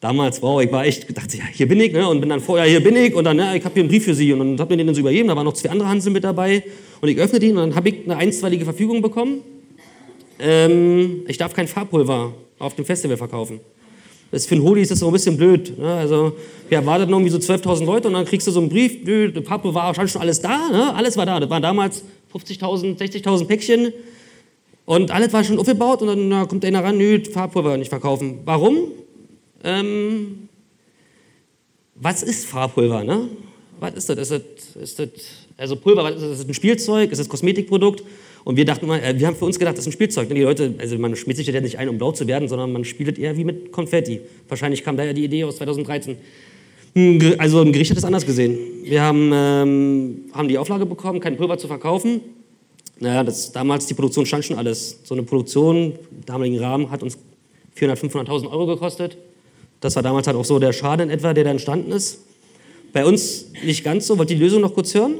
[0.00, 2.08] damals, wow, ich war echt, dachte, ja, hier bin ich, ne?
[2.08, 3.90] und bin dann vorher, ja, hier bin ich, und dann, ja, ich habe hier einen
[3.90, 5.88] Brief für Sie, und dann habe mir den so übergeben, da waren noch zwei andere
[5.88, 6.62] Hansel mit dabei,
[7.00, 9.42] und ich öffne den, und dann habe ich eine einstweilige Verfügung bekommen,
[10.38, 13.60] ähm, ich darf kein Farbpulver auf dem Festival verkaufen.
[14.30, 15.78] Das für ein Holi ist das so ein bisschen blöd.
[15.78, 15.86] Ne?
[15.86, 16.32] Also,
[16.68, 19.76] wir erwarteten irgendwie so 12.000 Leute und dann kriegst du so einen Brief, nö, Farbpulver
[19.76, 20.94] war wahrscheinlich schon alles da, ne?
[20.94, 21.38] alles war da.
[21.38, 22.02] Das waren damals
[22.34, 23.92] 50.000, 60.000 Päckchen
[24.84, 28.40] und alles war schon aufgebaut und dann na, kommt einer ran, nö, Farbpulver nicht verkaufen.
[28.44, 28.88] Warum?
[29.66, 30.48] Ähm,
[31.96, 33.02] was ist Farbpulver?
[33.02, 33.28] Ne?
[33.80, 34.18] Was ist das?
[34.18, 35.08] Ist das, ist das
[35.56, 36.30] also Pulver, was ist das?
[36.30, 37.10] Ist das ein Spielzeug?
[37.10, 38.04] Ist das ein Kosmetikprodukt?
[38.44, 40.28] Und wir dachten mal, äh, wir haben für uns gedacht, das ist ein Spielzeug.
[40.28, 42.84] Die Leute, also man schmiert sich ja nicht ein, um blau zu werden, sondern man
[42.84, 44.20] spielt eher wie mit Konfetti.
[44.48, 46.16] Wahrscheinlich kam da ja die Idee aus 2013.
[47.38, 48.56] Also ein Gericht hat es anders gesehen.
[48.84, 52.20] Wir haben, ähm, haben die Auflage bekommen, kein Pulver zu verkaufen.
[53.00, 55.00] Naja, das, damals die Produktion stand schon alles.
[55.02, 57.18] So eine Produktion im damaligen Rahmen hat uns
[57.76, 59.18] 400.000, 500.000 Euro gekostet.
[59.80, 62.20] Das war damals halt auch so der Schaden etwa, der da entstanden ist.
[62.92, 64.18] Bei uns nicht ganz so.
[64.18, 65.18] Wollt ihr die Lösung noch kurz hören?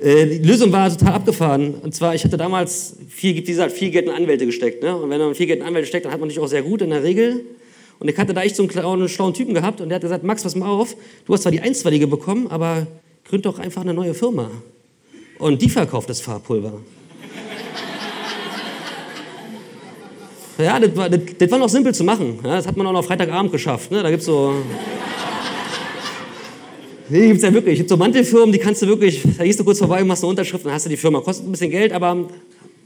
[0.00, 1.74] Äh, die Lösung war total abgefahren.
[1.74, 4.82] Und zwar, ich hatte damals viel, wie gesagt, viel Geld in Anwälte gesteckt.
[4.82, 4.96] Ne?
[4.96, 6.82] Und wenn man viel Geld in Anwälte steckt, dann hat man natürlich auch sehr gut
[6.82, 7.44] in der Regel.
[7.98, 10.24] Und ich hatte da echt so einen schlauen, schlauen Typen gehabt und der hat gesagt,
[10.24, 12.88] Max, pass mal auf, du hast zwar die Einstweilige bekommen, aber
[13.24, 14.50] gründ doch einfach eine neue Firma.
[15.38, 16.80] Und die verkauft das Farbpulver.
[20.58, 22.38] Ja, das war, das, das war noch simpel zu machen.
[22.44, 23.90] Ja, das hat man auch noch Freitagabend geschafft.
[23.90, 24.02] Ne?
[24.02, 24.54] Da gibt es so.
[27.08, 27.74] Nee, gibt es ja wirklich.
[27.74, 30.30] Es gibt so Mantelfirmen, die kannst du wirklich, da gehst du kurz vorbei, machst eine
[30.30, 31.20] Unterschrift, dann hast du die Firma.
[31.20, 32.28] Kostet ein bisschen Geld, aber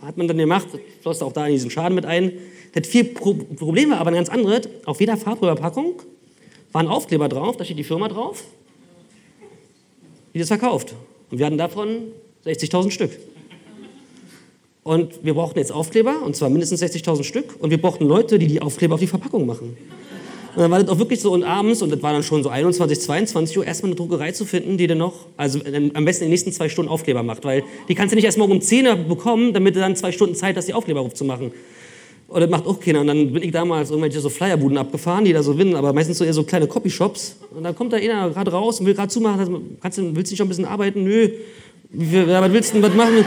[0.02, 0.68] hat man dann gemacht,
[1.02, 2.32] floss auch da in diesen Schaden mit ein.
[2.74, 4.68] Das viel Pro Problem war aber ein ganz anderes.
[4.84, 6.02] Auf jeder Farbpulverpackung
[6.72, 8.44] war ein Aufkleber drauf, da steht die Firma drauf,
[10.34, 10.94] die das verkauft.
[11.30, 12.08] Und wir hatten davon
[12.44, 13.10] 60.000 Stück.
[14.86, 17.56] Und wir brauchten jetzt Aufkleber, und zwar mindestens 60.000 Stück.
[17.58, 19.76] Und wir brauchten Leute, die die Aufkleber auf die Verpackung machen.
[20.54, 22.50] Und dann war das auch wirklich so und abends, und das war dann schon so
[22.50, 26.28] 21, 22 Uhr, erstmal eine Druckerei zu finden, die dann noch, also am besten in
[26.28, 27.44] den nächsten zwei Stunden Aufkleber macht.
[27.44, 30.12] Weil die kannst du nicht erst morgen um 10 Uhr bekommen, damit du dann zwei
[30.12, 31.50] Stunden Zeit hast, die Aufkleber aufzumachen.
[32.28, 33.00] Und das macht auch keiner.
[33.00, 36.18] Und dann bin ich damals irgendwelche so Flyerbuden abgefahren, die da so winnen, aber meistens
[36.18, 37.38] so eher so kleine Copyshops.
[37.50, 39.78] Und dann kommt da einer gerade raus und will gerade zumachen.
[39.82, 41.02] Kannst du, willst du nicht schon ein bisschen arbeiten?
[41.02, 41.30] Nö.
[41.98, 43.24] Ja, was willst du denn, was machen?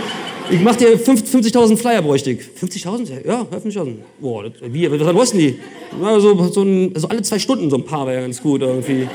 [0.52, 2.40] Ich mach dir 50.000 Flyer bräuchte ich.
[2.60, 3.28] 50.000?
[3.28, 3.96] Ja, 50.000.
[4.20, 5.60] Boah, das, wie, was kosten die?
[6.02, 8.62] Ja, so, so, ein, so alle zwei Stunden so ein paar wäre ja ganz gut
[8.62, 9.08] irgendwie.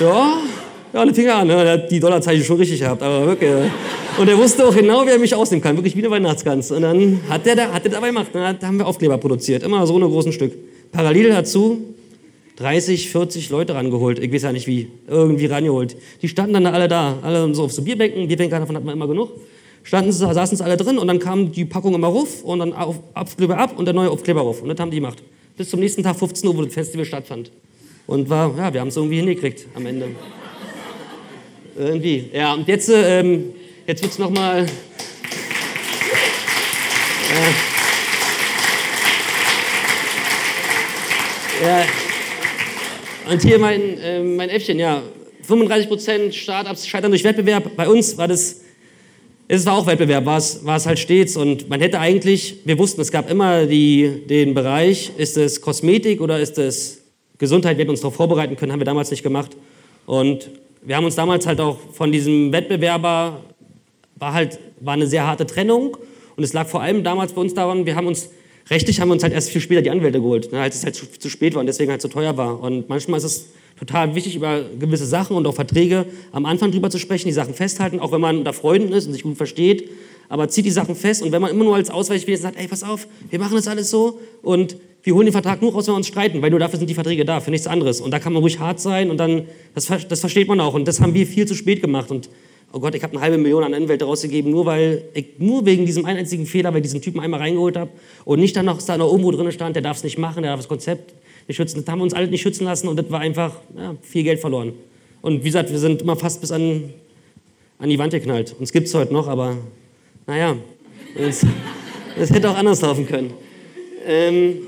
[0.00, 0.38] Ja,
[0.92, 1.48] ja, alle Finger an.
[1.48, 1.56] Ne?
[1.56, 3.50] Der hat die Dollarzeichen schon richtig gehabt, aber wirklich.
[4.18, 5.76] Und er wusste auch genau, wie er mich ausnehmen kann.
[5.76, 6.70] Wirklich wie eine Weihnachtsgans.
[6.70, 8.28] Und dann hat der, da, hat der dabei gemacht.
[8.32, 9.62] Dann haben wir Aufkleber produziert.
[9.62, 10.52] Immer so eine großen Stück.
[10.92, 11.95] Parallel dazu
[12.56, 14.18] 30, 40 Leute rangeholt.
[14.18, 14.88] Ich weiß ja nicht wie.
[15.06, 15.96] Irgendwie rangeholt.
[16.22, 17.18] Die standen dann alle da.
[17.22, 18.28] Alle so auf so Bierbänken.
[18.28, 19.32] Bierbänke davon hat man immer genug.
[19.82, 22.98] Standen, saßen sie alle drin und dann kam die Packung immer ruf und dann auf,
[23.14, 24.60] Aufkleber ab und der neue Aufkleber ruf.
[24.60, 25.22] Und das haben die gemacht.
[25.56, 27.52] Bis zum nächsten Tag 15 Uhr, wo das Festival stattfand.
[28.06, 30.08] Und war, ja, wir haben es irgendwie hingekriegt am Ende.
[31.78, 32.30] Irgendwie.
[32.32, 33.52] Ja, und jetzt, ähm,
[33.86, 34.66] jetzt wird es nochmal.
[37.30, 37.52] Äh,
[41.64, 42.05] ja.
[43.28, 45.02] Und hier mein, äh, mein Äffchen, ja.
[45.46, 47.76] 35% Startups scheitern durch Wettbewerb.
[47.76, 48.62] Bei uns war das,
[49.48, 51.36] es war auch Wettbewerb, war es, war es halt stets.
[51.36, 56.20] Und man hätte eigentlich, wir wussten, es gab immer die, den Bereich, ist es Kosmetik
[56.20, 57.02] oder ist es
[57.38, 57.76] Gesundheit?
[57.76, 59.56] Wir hätten uns darauf vorbereiten können, haben wir damals nicht gemacht.
[60.06, 60.48] Und
[60.82, 63.40] wir haben uns damals halt auch von diesem Wettbewerber,
[64.16, 65.96] war halt, war eine sehr harte Trennung.
[66.36, 68.30] Und es lag vor allem damals bei uns daran, wir haben uns,
[68.70, 70.94] rechtlich haben wir uns halt erst viel später die Anwälte geholt, ne, als es halt
[70.94, 72.60] zu, zu, spät war und deswegen halt zu teuer war.
[72.60, 73.46] Und manchmal ist es
[73.78, 77.54] total wichtig, über gewisse Sachen und auch Verträge am Anfang drüber zu sprechen, die Sachen
[77.54, 79.90] festhalten, auch wenn man unter Freunden ist und sich gut versteht.
[80.28, 82.82] Aber zieht die Sachen fest und wenn man immer nur als Ausweichwesen sagt, ey, pass
[82.82, 85.98] auf, wir machen das alles so und wir holen den Vertrag nur raus, wenn wir
[85.98, 88.00] uns streiten, weil nur dafür sind die Verträge da, für nichts anderes.
[88.00, 90.74] Und da kann man ruhig hart sein und dann, das, das versteht man auch.
[90.74, 92.10] Und das haben wir viel zu spät gemacht.
[92.10, 92.28] Und
[92.76, 95.86] oh Gott, ich habe eine halbe Million an Anwälte rausgegeben, nur weil ich nur wegen
[95.86, 97.90] diesem einen einzigen Fehler, weil ich diesen Typen einmal reingeholt habe
[98.26, 100.52] und nicht dann noch da noch irgendwo drin stand, der darf es nicht machen, der
[100.52, 101.14] darf das Konzept
[101.48, 101.82] nicht schützen.
[101.82, 104.40] Das haben wir uns alle nicht schützen lassen und das war einfach ja, viel Geld
[104.40, 104.74] verloren.
[105.22, 106.92] Und wie gesagt, wir sind immer fast bis an,
[107.78, 108.54] an die Wand geknallt.
[108.58, 109.56] Uns gibt es heute noch, aber
[110.26, 110.54] naja,
[111.16, 113.32] es hätte auch anders laufen können.
[114.06, 114.58] Ähm,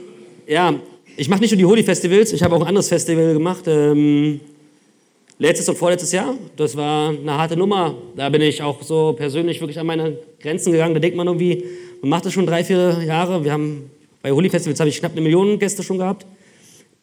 [0.47, 0.75] ja,
[1.19, 3.65] ich mache nicht nur die Holy-Festivals, ich habe auch ein anderes Festival gemacht.
[3.67, 4.41] Ähm,
[5.39, 6.35] letztes und vorletztes Jahr.
[6.57, 7.95] Das war eine harte Nummer.
[8.17, 10.95] Da bin ich auch so persönlich wirklich an meine Grenzen gegangen.
[10.95, 11.65] Da denkt man irgendwie,
[12.01, 13.45] man macht das schon drei, vier Jahre.
[13.45, 13.91] Wir haben
[14.23, 16.27] bei Holy Festivals habe ich knapp eine Million Gäste schon gehabt.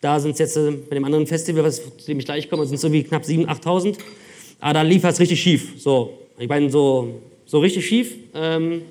[0.02, 2.66] Da sind es jetzt äh, bei dem anderen Festival, was, zu dem ich gleich komme,
[2.66, 3.96] sind es so wie knapp 7.000, 8.000.
[4.60, 5.74] Aber da lief es richtig schief.
[5.78, 8.16] So, ich meine, so, so richtig schief.
[8.34, 8.82] Ähm,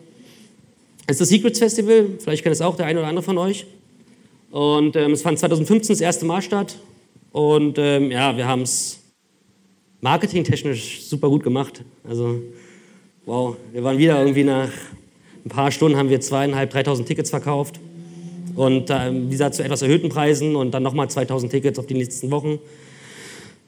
[1.06, 3.66] ist das Secrets Festival, vielleicht kennt es auch der eine oder andere von euch.
[4.50, 6.76] Und ähm, es fand 2015 das erste Mal statt.
[7.30, 9.03] Und ähm, ja, wir haben es
[10.04, 11.82] marketingtechnisch super gut gemacht.
[12.06, 12.42] Also,
[13.24, 14.68] wow, wir waren wieder irgendwie nach
[15.46, 17.80] ein paar Stunden haben wir zweieinhalb, 3.000 Tickets verkauft.
[18.54, 22.30] Und äh, gesagt, zu etwas erhöhten Preisen und dann nochmal 2.000 Tickets auf die nächsten
[22.30, 22.58] Wochen.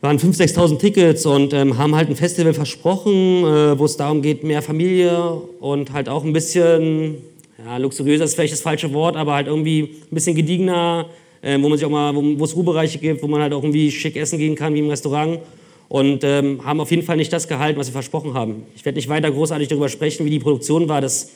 [0.03, 4.21] Waren 5.000, 6.000 Tickets und ähm, haben halt ein Festival versprochen, äh, wo es darum
[4.21, 7.17] geht, mehr Familie und halt auch ein bisschen
[7.65, 11.07] ja, luxuriöser ist vielleicht das falsche Wort, aber halt irgendwie ein bisschen gediegener,
[11.41, 13.91] äh, wo man sich auch mal, wo es Ruhebereiche gibt, wo man halt auch irgendwie
[13.91, 15.41] schick essen gehen kann, wie im Restaurant.
[15.89, 18.65] Und ähm, haben auf jeden Fall nicht das gehalten, was wir versprochen haben.
[18.75, 21.01] Ich werde nicht weiter großartig darüber sprechen, wie die Produktion war.
[21.01, 21.31] Das,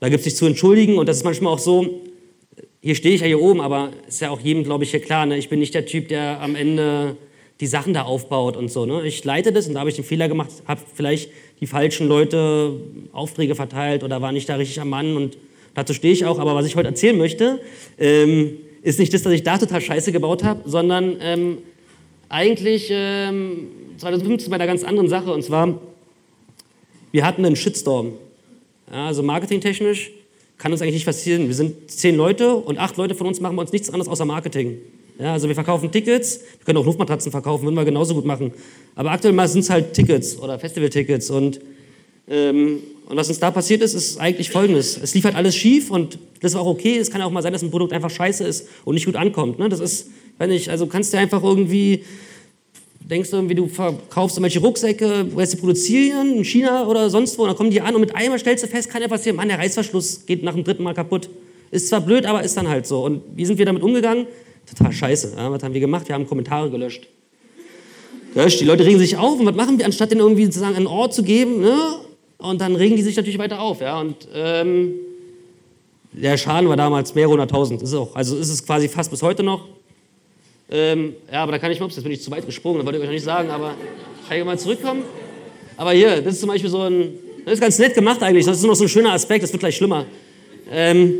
[0.00, 0.98] da gibt es sich zu entschuldigen.
[0.98, 2.00] Und das ist manchmal auch so,
[2.80, 5.24] hier stehe ich ja hier oben, aber ist ja auch jedem, glaube ich, hier klar,
[5.26, 5.38] ne?
[5.38, 7.16] ich bin nicht der Typ, der am Ende
[7.60, 8.86] die Sachen da aufbaut und so.
[8.86, 9.06] Ne?
[9.06, 12.72] Ich leite das und da habe ich den Fehler gemacht, habe vielleicht die falschen Leute
[13.12, 15.38] Aufträge verteilt oder war nicht da richtig am Mann und
[15.74, 16.40] dazu stehe ich auch.
[16.40, 17.60] Aber was ich heute erzählen möchte,
[17.98, 21.58] ähm, ist nicht das, dass ich da total Scheiße gebaut habe, sondern ähm,
[22.32, 23.68] eigentlich ähm,
[23.98, 25.32] 2015 bei einer ganz anderen Sache.
[25.32, 25.78] Und zwar,
[27.12, 28.14] wir hatten einen Shitstorm.
[28.90, 30.10] Ja, also marketingtechnisch
[30.58, 31.46] kann uns eigentlich nicht passieren.
[31.46, 34.24] Wir sind zehn Leute und acht Leute von uns machen bei uns nichts anderes außer
[34.24, 34.78] Marketing.
[35.18, 38.52] Ja, also wir verkaufen Tickets, wir können auch Luftmatratzen verkaufen, würden wir genauso gut machen.
[38.94, 41.30] Aber aktuell sind es halt Tickets oder Festivaltickets.
[41.30, 41.60] Und,
[42.28, 44.96] ähm, und was uns da passiert ist, ist eigentlich folgendes.
[44.96, 46.96] Es lief halt alles schief und das ist auch okay.
[46.96, 49.58] Es kann auch mal sein, dass ein Produkt einfach scheiße ist und nicht gut ankommt.
[49.58, 49.68] Ne?
[49.68, 50.08] Das ist,
[50.42, 52.04] wenn ich, also kannst du einfach irgendwie,
[52.98, 57.42] denkst du irgendwie, du verkaufst irgendwelche Rucksäcke, lässt sie produzieren in China oder sonst wo
[57.42, 59.46] und dann kommen die an und mit einmal stellst du fest, kann ja passieren, Mann,
[59.46, 61.30] der Reißverschluss geht nach dem dritten Mal kaputt.
[61.70, 63.04] Ist zwar blöd, aber ist dann halt so.
[63.04, 64.26] Und wie sind wir damit umgegangen?
[64.66, 65.34] Total scheiße.
[65.36, 66.08] Ja, was haben wir gemacht?
[66.08, 67.06] Wir haben Kommentare gelöscht.
[68.34, 68.60] Gelöscht.
[68.60, 71.14] Die Leute regen sich auf und was machen wir, anstatt denen irgendwie sozusagen einen Ort
[71.14, 71.60] zu geben?
[71.60, 71.78] Ne?
[72.38, 73.80] Und dann regen die sich natürlich weiter auf.
[73.80, 74.00] Ja?
[74.00, 74.94] Und ähm,
[76.10, 77.80] der Schaden war damals mehrere hunderttausend.
[77.80, 79.68] Ist auch, also ist es quasi fast bis heute noch.
[80.74, 82.96] Ähm, ja, aber da kann ich mal, jetzt bin ich zu weit gesprungen, da wollte
[82.96, 83.74] ich euch noch nicht sagen, aber
[84.26, 85.02] kann ich mal zurückkommen?
[85.76, 87.10] Aber hier, das ist zum Beispiel so ein,
[87.44, 89.60] das ist ganz nett gemacht eigentlich, das ist noch so ein schöner Aspekt, das wird
[89.60, 90.06] gleich schlimmer.
[90.70, 91.14] Ähm,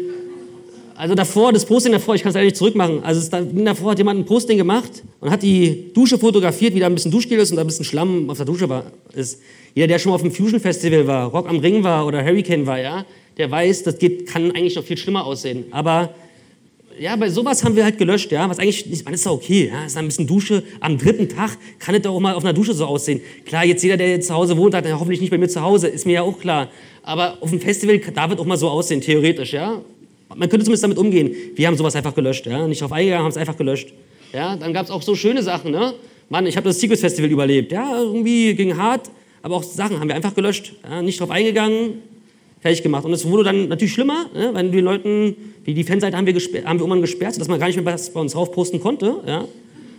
[0.95, 3.03] also davor, das Posting davor, ich kann es nicht zurückmachen.
[3.03, 6.95] Also davor hat jemand ein Posting gemacht und hat die Dusche fotografiert, wie da ein
[6.95, 8.85] bisschen Duschgel ist und da ein bisschen Schlamm auf der Dusche war.
[9.15, 9.43] Ist.
[9.75, 12.67] Jeder, der schon mal auf dem Fusion Festival war, Rock am Ring war oder Hurricane
[12.67, 13.05] war, ja,
[13.37, 15.65] der weiß, das geht, kann eigentlich noch viel schlimmer aussehen.
[15.73, 16.15] Aber
[17.03, 19.73] ja, bei sowas haben wir halt gelöscht, ja, was eigentlich, ich meine, ist doch okay,
[19.75, 22.53] ja, ist ein bisschen Dusche, am dritten Tag kann es doch auch mal auf einer
[22.53, 23.21] Dusche so aussehen.
[23.45, 25.61] Klar, jetzt jeder, der jetzt zu Hause wohnt, hat ja hoffentlich nicht bei mir zu
[25.61, 26.69] Hause, ist mir ja auch klar.
[27.03, 29.81] Aber auf dem Festival, da wird auch mal so aussehen, theoretisch, ja.
[30.29, 31.35] Man könnte zumindest damit umgehen.
[31.57, 33.93] Wir haben sowas einfach gelöscht, ja, nicht drauf eingegangen, haben es einfach gelöscht.
[34.33, 35.95] Ja, dann gab es auch so schöne Sachen, ne.
[36.29, 39.11] Mann, ich habe das Secrets Festival überlebt, ja, irgendwie ging hart,
[39.43, 41.95] aber auch Sachen haben wir einfach gelöscht, ja, nicht drauf eingegangen,
[42.63, 43.05] fertig gemacht.
[43.05, 45.35] Und es wurde dann natürlich schlimmer, ne, wenn die Leuten,
[45.67, 48.21] die, Fanseite haben wir, haben wir irgendwann gesperrt, sodass man gar nicht mehr was bei
[48.21, 49.17] uns raufposten konnte.
[49.27, 49.45] Ja.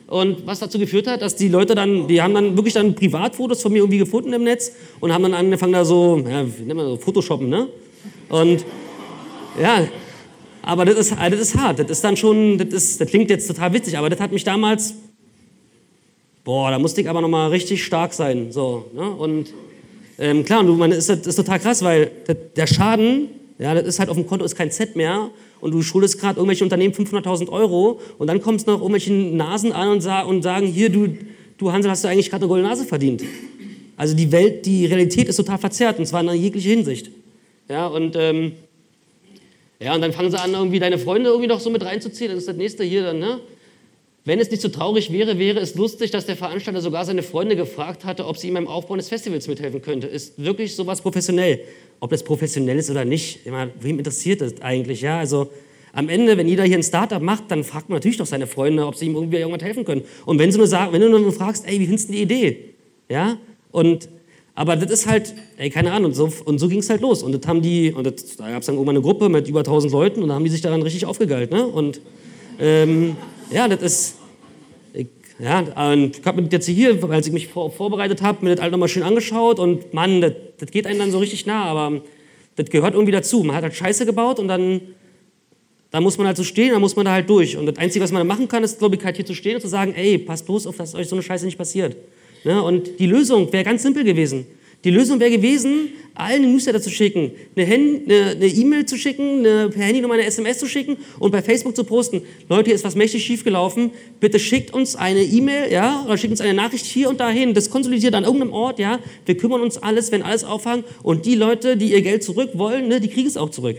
[0.07, 3.61] Und was dazu geführt hat, dass die Leute dann, die haben dann wirklich dann Privatfotos
[3.61, 4.71] von mir irgendwie gefunden im Netz
[5.01, 7.67] und haben dann angefangen da so, ja, wie nennt man so, Photoshoppen, ne?
[8.29, 8.65] Und
[9.61, 9.87] ja,
[10.61, 11.79] aber das ist, das ist hart.
[11.79, 14.43] Das ist dann schon, das, ist, das klingt jetzt total witzig, aber das hat mich
[14.43, 14.93] damals,
[16.43, 18.51] boah, da musste ich aber nochmal richtig stark sein.
[18.51, 19.09] So, ne?
[19.09, 19.53] Und
[20.19, 22.11] ähm, klar, und man, ist, das ist total krass, weil
[22.55, 25.81] der Schaden, ja, das ist halt auf dem Konto ist kein Z mehr und du
[25.81, 30.21] schuldest gerade irgendwelche Unternehmen 500.000 Euro und dann kommst noch irgendwelche Nasen an und, sa
[30.21, 31.17] und sagen, hier, du,
[31.57, 33.23] du Hansel, hast du eigentlich gerade eine goldene Nase verdient.
[33.95, 37.09] Also die Welt, die Realität ist total verzerrt und zwar in jeglicher Hinsicht.
[37.69, 38.53] Ja, und, ähm,
[39.79, 42.31] ja, und dann fangen sie an, irgendwie deine Freunde irgendwie noch so mit reinzuziehen.
[42.31, 43.39] Das ist das nächste hier dann, ne?
[44.25, 47.57] Wenn es nicht so traurig wäre, wäre es lustig, dass der Veranstalter sogar seine Freunde
[47.57, 50.07] gefragt hatte, ob sie ihm beim Aufbau des Festivals mithelfen könnte.
[50.07, 51.59] Ist wirklich sowas professionell?
[51.99, 55.01] Ob das professionell ist oder nicht, immer, wem interessiert das eigentlich?
[55.01, 55.49] Ja, also
[55.91, 58.85] am Ende, wenn jeder hier ein Startup macht, dann fragt man natürlich doch seine Freunde,
[58.85, 60.03] ob sie ihm irgendwie irgendwas helfen können.
[60.25, 62.73] Und wenn, sie nur sagen, wenn du nur fragst, ey, wie findest du die Idee?
[63.09, 63.37] Ja,
[63.71, 64.07] und
[64.55, 67.23] aber das ist halt, ey, keine Ahnung, und so, und so ging es halt los.
[67.23, 69.59] Und das haben die, und das, da gab es dann irgendwann eine Gruppe mit über
[69.59, 71.51] 1000 Leuten und da haben die sich daran richtig aufgegeilt.
[71.51, 71.65] Ne?
[71.65, 71.99] Und
[72.59, 73.15] ähm,
[73.49, 74.15] ja, das ist.
[74.93, 75.07] Ich,
[75.39, 75.59] ja,
[75.91, 78.71] und ich habe mir jetzt hier, als ich mich vor, vorbereitet habe, mir das halt
[78.71, 82.01] nochmal schön angeschaut und Mann, das, das geht einem dann so richtig nah, aber
[82.55, 83.43] das gehört irgendwie dazu.
[83.43, 84.81] Man hat halt Scheiße gebaut und dann,
[85.91, 87.57] dann muss man halt so stehen, dann muss man da halt durch.
[87.57, 89.61] Und das Einzige, was man machen kann, ist, glaube ich, halt hier zu stehen und
[89.61, 91.95] zu sagen, ey, passt bloß auf, dass euch so eine Scheiße nicht passiert.
[92.43, 92.61] Ne?
[92.61, 94.45] Und die Lösung wäre ganz simpel gewesen.
[94.83, 100.01] Die Lösung wäre gewesen, allen Newsletter zu schicken, eine E-Mail zu schicken, eine, per Handy
[100.01, 102.21] nochmal eine SMS zu schicken und bei Facebook zu posten.
[102.49, 103.91] Leute, hier ist was mächtig schiefgelaufen.
[104.19, 107.53] Bitte schickt uns eine E-Mail, ja, oder schickt uns eine Nachricht hier und dahin.
[107.53, 108.99] Das konsolidiert an irgendeinem Ort, ja.
[109.25, 110.83] Wir kümmern uns alles, wenn alles auffangen.
[111.01, 113.77] Und die Leute, die ihr Geld zurück wollen, ne, die kriegen es auch zurück.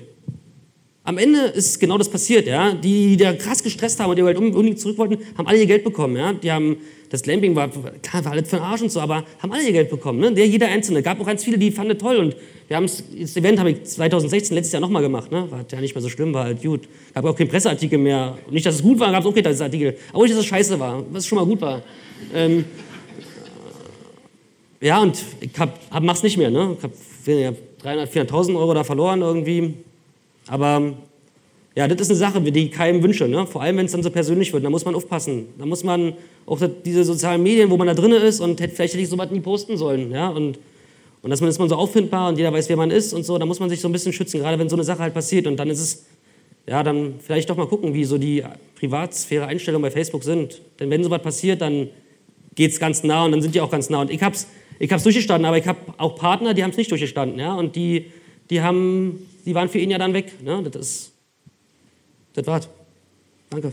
[1.05, 2.73] Am Ende ist genau das passiert, ja.
[2.73, 5.67] Die, die da krass gestresst haben und die halt unbedingt zurück wollten, haben alle ihr
[5.67, 6.33] Geld bekommen, ja.
[6.33, 6.79] Die haben
[7.15, 7.71] das Glamping war,
[8.03, 10.19] klar, war alles für den Arsch und so, aber haben alle ihr Geld bekommen.
[10.19, 10.33] Ne?
[10.33, 11.01] Der, jeder Einzelne.
[11.01, 12.17] Gab auch ganz viele, die fanden toll.
[12.17, 12.35] Und
[12.67, 15.31] wir haben das Event habe ich 2016, letztes Jahr nochmal gemacht.
[15.31, 15.49] Ne?
[15.49, 16.89] War ja nicht mehr so schlimm, war halt gut.
[17.15, 18.37] Gab auch keinen Presseartikel mehr.
[18.51, 19.97] Nicht, dass es gut war, gab es auch keinen Artikel.
[20.13, 21.83] Aber nicht, dass es scheiße war, was schon mal gut war.
[22.35, 22.65] Ähm,
[24.81, 26.51] ja, und ich hab, hab, mach's nicht mehr.
[26.51, 26.77] Ne?
[26.77, 29.75] Ich habe 300.000, 400.000 Euro da verloren irgendwie.
[30.49, 30.95] Aber
[31.77, 33.27] Ja, das ist eine Sache, die ich keinem wünsche.
[33.27, 33.47] Ne?
[33.47, 34.65] Vor allem, wenn es dann so persönlich wird.
[34.65, 35.49] Da muss man aufpassen.
[35.59, 36.13] Da muss man
[36.47, 39.31] auch diese sozialen Medien, wo man da drin ist und hätte, vielleicht hätte ich sowas
[39.31, 40.13] nie posten sollen.
[40.13, 40.29] Ja?
[40.29, 40.59] Und,
[41.23, 43.39] und dass man ist man so auffindbar und jeder weiß, wer man ist und so.
[43.39, 45.49] Da muss man sich so ein bisschen schützen, gerade wenn so eine Sache halt passiert.
[45.49, 46.07] Und dann ist es,
[46.69, 48.45] ja, dann vielleicht doch mal gucken, wie so die
[48.79, 50.61] Privatsphäre-Einstellungen bei Facebook sind.
[50.79, 51.89] Denn wenn sowas passiert, dann
[52.55, 54.01] geht es ganz nah und dann sind die auch ganz nah.
[54.01, 54.47] Und ich habe es
[54.79, 57.39] ich hab's durchgestanden, aber ich habe auch Partner, die haben es nicht durchgestanden.
[57.39, 57.55] Ja?
[57.55, 58.07] Und die,
[58.51, 60.43] die, haben, die waren für ihn ja dann weg.
[60.43, 60.63] Ne?
[60.71, 61.13] Das ist
[62.35, 62.69] das war's.
[63.51, 63.73] Danke.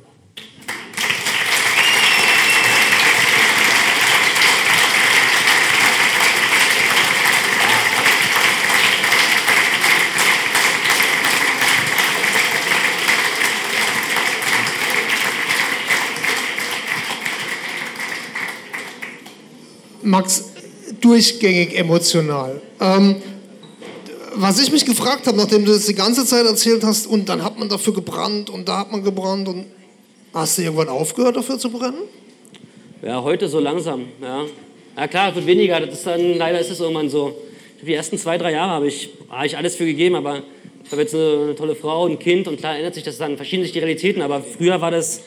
[20.04, 20.52] Max,
[21.00, 22.62] durchgängig emotional.
[22.80, 23.22] Ähm,
[24.36, 27.44] was ich mich gefragt habe, nachdem du das die ganze Zeit erzählt hast, und dann
[27.44, 29.66] hat man dafür gebrannt und da hat man gebrannt und
[30.34, 32.04] hast du irgendwann aufgehört dafür zu brennen?
[33.02, 34.46] Ja, heute so langsam, ja.
[34.98, 37.36] Ja klar, wird weniger, das ist dann, leider ist es irgendwann so.
[37.82, 40.44] Die ersten zwei, drei Jahre habe ich, habe ich alles für gegeben, aber
[40.84, 43.38] ich habe jetzt eine, eine, tolle Frau, ein Kind und klar ändert sich das dann,
[43.38, 45.22] verschieden sich die Realitäten, aber früher war das,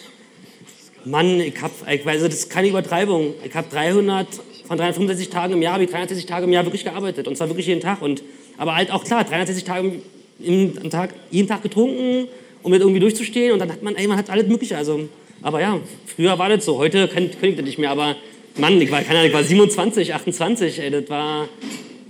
[1.05, 1.73] Mann, ich habe,
[2.05, 4.27] weiß, das ist keine Übertreibung, ich habe 300,
[4.67, 7.67] von 365 Tagen im Jahr, ich 360 Tage im Jahr wirklich gearbeitet und zwar wirklich
[7.67, 8.23] jeden Tag und
[8.57, 9.93] aber halt auch klar, 360 Tage
[10.41, 12.29] im, Tag, jeden Tag getrunken,
[12.63, 13.53] um jetzt irgendwie durchzustehen.
[13.53, 14.77] Und dann hat man, ey, man hat alles Mögliche.
[14.77, 15.09] Also,
[15.43, 15.81] aber ja,
[16.15, 16.79] früher war das so.
[16.79, 17.91] Heute könnte ich das nicht mehr.
[17.91, 18.17] Aber
[18.57, 20.79] Mann, ich war, keine Ahnung, ich war 27, 28.
[20.81, 21.49] Ey, das war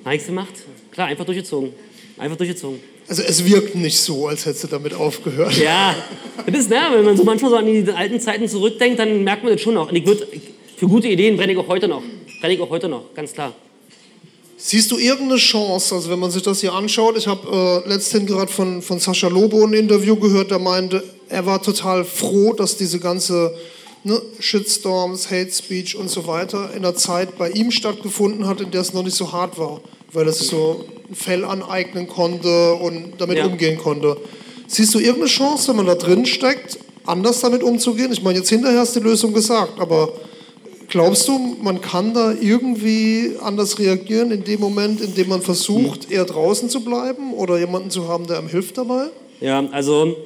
[0.06, 0.52] nichts gemacht.
[0.90, 1.72] Klar, einfach durchgezogen.
[2.18, 2.80] Einfach durchgezogen.
[3.08, 5.58] Also es wirkt nicht so, als hättest du damit aufgehört.
[5.58, 5.94] Ja,
[6.46, 9.42] das ist, ne, wenn man so manchmal so an die alten Zeiten zurückdenkt, dann merkt
[9.42, 9.90] man das schon noch.
[9.90, 10.26] Und ich würd,
[10.76, 12.02] für gute Ideen brenne ich auch heute noch.
[12.40, 13.54] Brenne ich auch heute noch, ganz klar.
[14.56, 18.26] Siehst du irgendeine Chance, also wenn man sich das hier anschaut, ich habe äh, letztens
[18.30, 22.76] gerade von, von Sascha Lobo ein Interview gehört, der meinte, er war total froh, dass
[22.76, 23.54] diese ganze
[24.04, 28.70] ne, Shitstorms, Hate Speech und so weiter in der Zeit bei ihm stattgefunden hat, in
[28.70, 29.80] der es noch nicht so hart war,
[30.12, 33.46] weil er sich so ein Fell aneignen konnte und damit ja.
[33.46, 34.16] umgehen konnte.
[34.68, 38.12] Siehst du irgendeine Chance, wenn man da drin steckt, anders damit umzugehen?
[38.12, 40.12] Ich meine, jetzt hinterher hast du die Lösung gesagt, aber
[40.88, 46.10] Glaubst du, man kann da irgendwie anders reagieren in dem Moment, in dem man versucht,
[46.10, 49.06] eher draußen zu bleiben oder jemanden zu haben, der einem hilft dabei?
[49.40, 50.16] Ja, also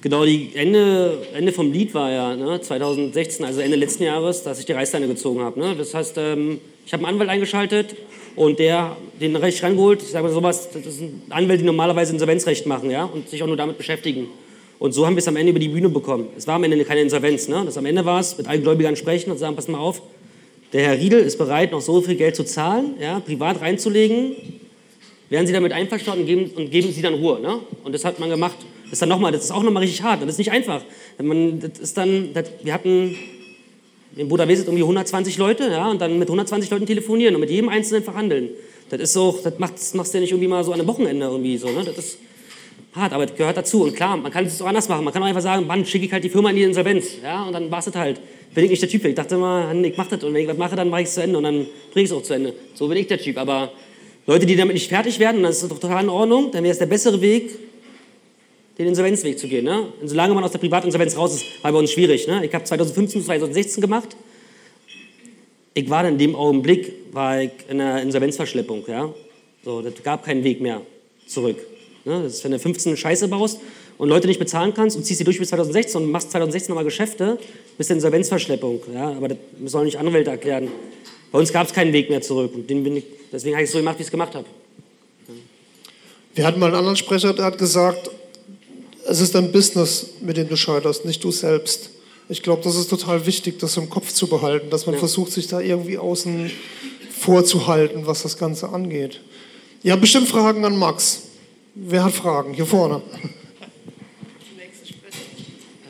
[0.00, 4.58] genau, die Ende, Ende vom Lied war ja ne, 2016, also Ende letzten Jahres, dass
[4.58, 5.58] ich die Reißleine gezogen habe.
[5.58, 5.74] Ne?
[5.76, 7.96] Das heißt, ähm, ich habe einen Anwalt eingeschaltet
[8.36, 10.02] und der den Recht rangeholt.
[10.02, 13.46] Ich sage mal sowas, das sind Anwälte, die normalerweise Insolvenzrecht machen ja, und sich auch
[13.46, 14.28] nur damit beschäftigen.
[14.78, 16.28] Und so haben wir es am Ende über die Bühne bekommen.
[16.36, 17.48] Es war am Ende keine Insolvenz.
[17.48, 17.62] Ne?
[17.64, 20.02] Das am Ende war es, mit allen Gläubigern sprechen und sagen, pass mal auf,
[20.72, 24.36] der Herr Riedel ist bereit, noch so viel Geld zu zahlen, ja, privat reinzulegen.
[25.28, 27.40] Wären Sie damit einverstanden und geben, und geben Sie dann Ruhe.
[27.40, 27.60] Ne?
[27.84, 28.56] Und das hat man gemacht.
[28.84, 30.22] Das ist dann noch mal, das ist auch nochmal richtig hart.
[30.22, 30.82] Das ist nicht einfach.
[31.20, 33.16] Man, das ist dann, das, wir hatten
[34.16, 37.68] in Budapest irgendwie 120 Leute ja, und dann mit 120 Leuten telefonieren und mit jedem
[37.68, 38.50] Einzelnen verhandeln.
[38.88, 41.26] Das ist so, das machst, machst du ja nicht irgendwie mal so an einem Wochenende
[41.26, 41.68] irgendwie so.
[41.70, 41.84] Ne?
[41.84, 42.18] Das ist,
[42.96, 43.84] hart, aber das gehört dazu.
[43.84, 45.04] Und klar, man kann es auch anders machen.
[45.04, 47.18] Man kann auch einfach sagen, Mann, schicke ich halt die Firma in die Insolvenz.
[47.22, 48.20] Ja, und dann war es halt.
[48.54, 49.04] Bin ich nicht der Typ.
[49.04, 51.14] Ich dachte immer, ich mache das und wenn ich was mache, dann mache ich es
[51.14, 52.54] zu Ende und dann bringe ich es auch zu Ende.
[52.74, 53.36] So bin ich der Typ.
[53.36, 53.70] Aber
[54.26, 56.78] Leute, die damit nicht fertig werden, das ist doch total in Ordnung, dann wäre es
[56.78, 57.50] der bessere Weg,
[58.78, 59.64] den Insolvenzweg zu gehen.
[59.64, 59.88] Ne?
[60.00, 62.26] Und solange man aus der Privatinsolvenz raus ist, war bei uns schwierig.
[62.26, 62.46] Ne?
[62.46, 64.16] Ich habe 2015 2016 gemacht.
[65.74, 68.84] Ich war dann in dem Augenblick war ich in einer Insolvenzverschleppung.
[68.88, 69.12] Ja?
[69.62, 70.80] So, das gab keinen Weg mehr
[71.26, 71.58] zurück.
[72.06, 72.22] Ne?
[72.22, 73.58] Das ist, wenn du 15 Scheiße baust
[73.98, 76.84] und Leute nicht bezahlen kannst und ziehst sie durch bis 2016 und machst 2016 nochmal
[76.84, 77.38] Geschäfte,
[77.76, 78.80] bist du in Insolvenzverschleppung.
[78.94, 79.10] Ja?
[79.10, 80.68] Aber das auch nicht Anwälte erklären.
[81.32, 82.54] Bei uns gab es keinen Weg mehr zurück.
[82.54, 84.46] Und ich, deswegen habe ich es so gemacht, wie ich es gemacht habe.
[85.26, 85.34] Ja.
[86.34, 88.10] Wir hatten mal einen anderen Sprecher, der hat gesagt,
[89.08, 91.90] es ist ein Business, mit dem du scheiterst, nicht du selbst.
[92.28, 94.98] Ich glaube, das ist total wichtig, das im Kopf zu behalten, dass man ja.
[94.98, 96.50] versucht, sich da irgendwie außen
[97.16, 99.20] vorzuhalten, was das Ganze angeht.
[99.82, 101.25] Ihr habt bestimmt Fragen an Max.
[101.78, 102.54] Wer hat Fragen?
[102.54, 103.02] Hier vorne.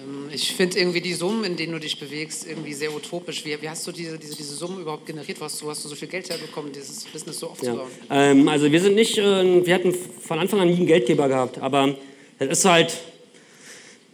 [0.05, 3.45] Ähm, ich finde irgendwie die Summen, in denen du dich bewegst, irgendwie sehr utopisch.
[3.45, 5.41] Wie, wie hast du diese, diese, diese Summen überhaupt generiert?
[5.41, 7.89] Wo hast du, hast du so viel Geld herbekommen, dieses Business so aufzubauen?
[8.11, 8.31] Ja.
[8.33, 11.59] Ähm, also wir sind nicht, äh, wir hatten von Anfang an nie einen Geldgeber gehabt,
[11.59, 11.95] aber
[12.41, 12.93] es ist halt,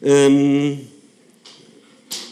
[0.03, 0.89] ähm,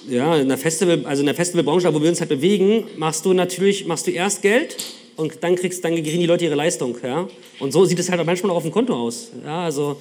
[0.07, 3.33] ja, in der Festival, also in der Festivalbranche, wo wir uns halt bewegen, machst du
[3.33, 7.28] natürlich, machst du erst Geld und dann kriegst, dann kriegen die Leute ihre Leistung, ja.
[7.58, 9.64] Und so sieht es halt manchmal auch auf dem Konto aus, ja.
[9.64, 9.98] Also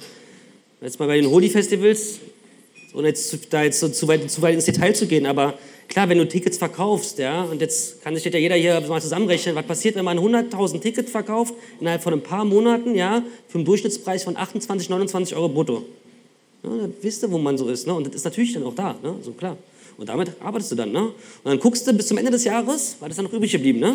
[0.80, 2.18] jetzt mal bei den Holy-Festivals,
[2.94, 5.58] ohne jetzt da jetzt so zu weit, zu weit ins Detail zu gehen, aber
[5.88, 9.54] klar, wenn du Tickets verkaufst, ja, und jetzt kann sich ja jeder hier mal zusammenrechnen,
[9.54, 13.64] was passiert, wenn man 100.000 Tickets verkauft innerhalb von ein paar Monaten, ja, für einen
[13.64, 15.84] Durchschnittspreis von 28, 29 Euro brutto.
[16.62, 16.78] Ne?
[16.78, 17.86] Dann wisst ihr, wo man so ist.
[17.86, 17.94] Ne?
[17.94, 19.16] Und das ist natürlich dann auch da, ne?
[19.22, 19.56] so klar.
[19.96, 20.92] Und damit arbeitest du dann.
[20.92, 21.02] Ne?
[21.02, 21.14] Und
[21.44, 23.80] dann guckst du bis zum Ende des Jahres, was ist dann noch übrig geblieben.
[23.80, 23.94] Ne?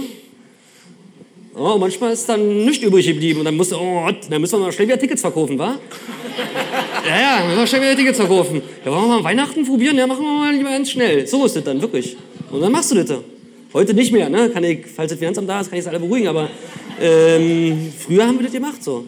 [1.58, 4.66] Oh, manchmal ist dann nichts übrig geblieben und dann musst du, oh, dann müssen wir
[4.66, 5.78] mal schnell wieder Tickets verkaufen, wa?
[7.08, 8.62] ja, ja, müssen wir schnell wieder Tickets verkaufen.
[8.84, 9.97] Ja, wollen wir mal Weihnachten probieren?
[9.97, 11.26] Ja, machen wir mal lieber ganz schnell.
[11.26, 12.18] So ist das dann, wirklich.
[12.51, 13.20] Und dann machst du das.
[13.74, 14.49] Heute nicht mehr, ne?
[14.49, 16.49] Kann ich, falls das Finanzamt da ist, kann ich es alle beruhigen, aber
[16.99, 19.06] ähm, früher haben wir das gemacht, so.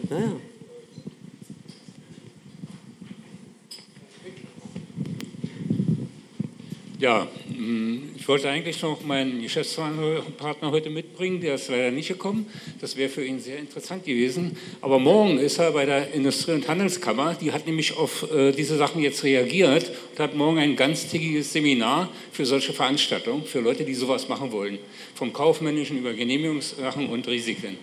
[6.98, 7.26] Ja, ja.
[7.58, 12.46] Mm, ich wollte eigentlich noch meinen Geschäftspartner heute mitbringen, der ist leider nicht gekommen.
[12.80, 14.56] Das wäre für ihn sehr interessant gewesen.
[14.80, 17.34] Aber morgen ist er bei der Industrie- und Handelskammer.
[17.34, 22.08] Die hat nämlich auf äh, diese Sachen jetzt reagiert und hat morgen ein ganztägiges Seminar
[22.30, 24.78] für solche Veranstaltungen, für Leute, die sowas machen wollen.
[25.16, 27.76] Vom Kaufmännischen über Genehmigungssachen und Risiken.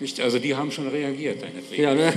[0.00, 2.12] Nicht, also die haben schon reagiert, deine Ja, ne?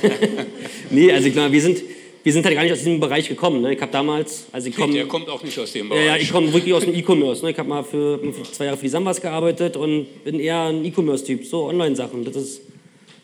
[0.90, 1.82] nee, also klar, wir sind
[2.28, 3.62] wir sind halt gar nicht aus diesem Bereich gekommen.
[3.62, 3.72] Ne?
[3.72, 4.92] Ich habe damals, also ich komme...
[4.92, 6.04] Der kommt auch nicht aus dem Bereich.
[6.04, 7.42] Ja, ja ich komme wirklich aus dem E-Commerce.
[7.42, 7.52] Ne?
[7.52, 10.84] Ich habe mal für, für, zwei Jahre für die Sambas gearbeitet und bin eher ein
[10.84, 12.26] E-Commerce-Typ, so Online-Sachen.
[12.26, 12.60] Das ist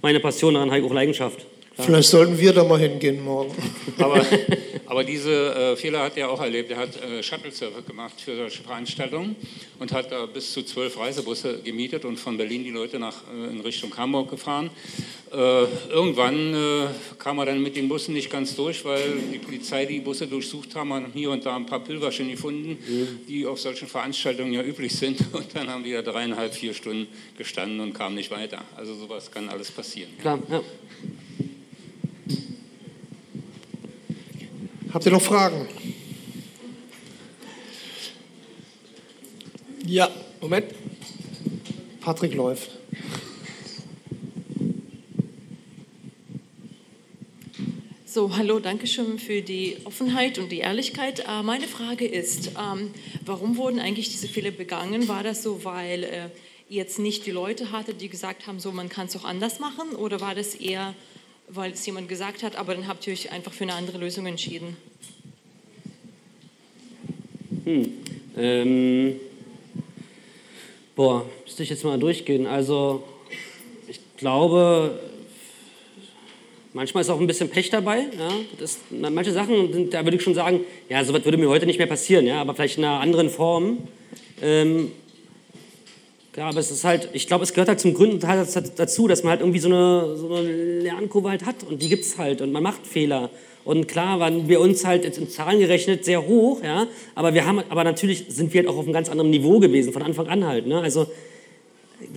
[0.00, 1.44] meine Passion, daran habe ich auch Leidenschaft.
[1.76, 3.52] Vielleicht sollten wir da mal hingehen morgen.
[3.98, 4.24] Aber,
[4.86, 6.70] aber diese äh, Fehler hat er auch erlebt.
[6.70, 9.34] Er hat äh, Shuttle-Server gemacht für solche Veranstaltungen
[9.80, 13.50] und hat da bis zu zwölf Reisebusse gemietet und von Berlin die Leute nach, äh,
[13.50, 14.70] in Richtung Hamburg gefahren.
[15.32, 16.86] Äh, irgendwann äh,
[17.18, 19.02] kam er dann mit den Bussen nicht ganz durch, weil
[19.32, 23.26] die Polizei die Busse durchsucht haben und hier und da ein paar Pilgerchen gefunden, mhm.
[23.28, 25.18] die auf solchen Veranstaltungen ja üblich sind.
[25.32, 28.62] Und dann haben die da dreieinhalb, vier Stunden gestanden und kamen nicht weiter.
[28.76, 30.10] Also sowas kann alles passieren.
[30.20, 30.62] Klar, ja.
[34.94, 35.66] Habt ihr noch Fragen?
[39.84, 40.08] Ja,
[40.40, 40.66] Moment.
[42.00, 42.70] Patrick läuft.
[48.06, 51.24] So, hallo, danke schön für die Offenheit und die Ehrlichkeit.
[51.26, 52.92] Äh, meine Frage ist, ähm,
[53.26, 55.08] warum wurden eigentlich diese Fehler begangen?
[55.08, 56.28] War das so, weil äh,
[56.68, 59.96] jetzt nicht die Leute hattet, die gesagt haben, so man kann es auch anders machen?
[59.96, 60.94] Oder war das eher,
[61.48, 64.26] weil es jemand gesagt hat, aber dann habt ihr euch einfach für eine andere Lösung
[64.26, 64.76] entschieden?
[67.64, 67.92] Hm.
[68.36, 69.16] Ähm,
[70.96, 72.46] boah, müsste ich jetzt mal durchgehen.
[72.46, 73.04] Also,
[73.88, 74.98] ich glaube,
[76.76, 77.98] Manchmal ist auch ein bisschen Pech dabei.
[78.18, 78.30] Ja?
[78.58, 81.86] Das, manche Sachen, da würde ich schon sagen, ja, sowas würde mir heute nicht mehr
[81.86, 82.40] passieren, ja?
[82.40, 83.78] aber vielleicht in einer anderen Form.
[84.42, 84.90] Ähm,
[86.36, 89.22] ja, aber es ist halt, ich glaube, es gehört halt zum Gründen halt dazu, dass
[89.22, 92.40] man halt irgendwie so eine, so eine Lernkurve halt hat und die gibt es halt
[92.42, 93.30] und man macht Fehler.
[93.64, 97.62] Und klar waren wir uns halt in Zahlen gerechnet sehr hoch, ja, aber wir haben,
[97.68, 100.44] aber natürlich sind wir halt auch auf einem ganz anderen Niveau gewesen, von Anfang an
[100.44, 100.66] halt.
[100.66, 100.80] Ne?
[100.80, 101.06] Also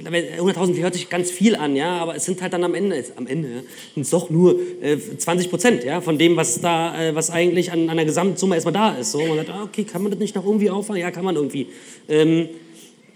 [0.04, 3.28] 100.000 hört sich ganz viel an, ja, aber es sind halt dann am Ende, am
[3.28, 3.64] Ende,
[3.94, 7.72] sind es doch nur äh, 20 Prozent, ja, von dem, was da, äh, was eigentlich
[7.72, 9.12] an, an der Gesamtsumme erstmal da ist.
[9.12, 11.02] So, man sagt, ah, okay, kann man das nicht noch irgendwie auffangen?
[11.02, 11.68] Ja, kann man irgendwie.
[12.10, 12.50] Ähm,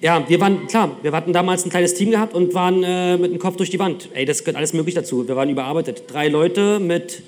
[0.02, 3.32] ja, wir waren, klar, wir hatten damals ein kleines Team gehabt und waren äh, mit
[3.32, 4.10] dem Kopf durch die Wand.
[4.14, 5.28] Ey, das gehört alles möglich dazu.
[5.28, 6.04] Wir waren überarbeitet.
[6.08, 7.22] Drei Leute mit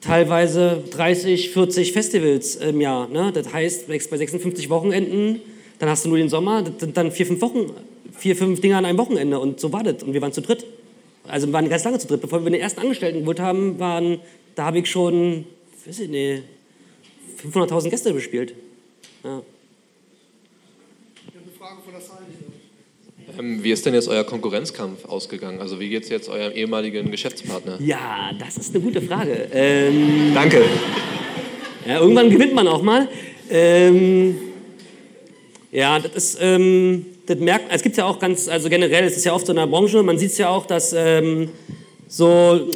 [0.00, 3.06] teilweise 30, 40 Festivals im Jahr.
[3.08, 3.30] Ne?
[3.32, 5.40] Das heißt, bei 56 Wochenenden,
[5.78, 7.70] dann hast du nur den Sommer, das sind dann vier, fünf Wochen
[8.20, 10.02] vier, fünf Dinge an einem Wochenende und so war das.
[10.02, 10.64] Und wir waren zu dritt.
[11.26, 12.20] Also wir waren ganz lange zu dritt.
[12.20, 14.20] Bevor wir den ersten Angestellten geholt haben, waren,
[14.54, 15.46] da habe ich schon,
[15.86, 16.42] weiß ich nicht,
[17.42, 18.54] 500.000 Gäste bespielt.
[19.24, 19.42] Ja.
[23.38, 25.60] Wie ist denn jetzt euer Konkurrenzkampf ausgegangen?
[25.60, 27.78] Also wie geht es jetzt eurem ehemaligen Geschäftspartner?
[27.80, 29.48] Ja, das ist eine gute Frage.
[29.52, 30.62] Ähm, Danke.
[31.86, 33.08] Ja, irgendwann gewinnt man auch mal.
[33.50, 34.36] Ähm,
[35.72, 39.24] ja, das ist, ähm, das merkt, es gibt ja auch ganz, also generell, es ist
[39.24, 41.48] ja oft so in der Branche, man sieht es ja auch, dass ähm,
[42.08, 42.68] so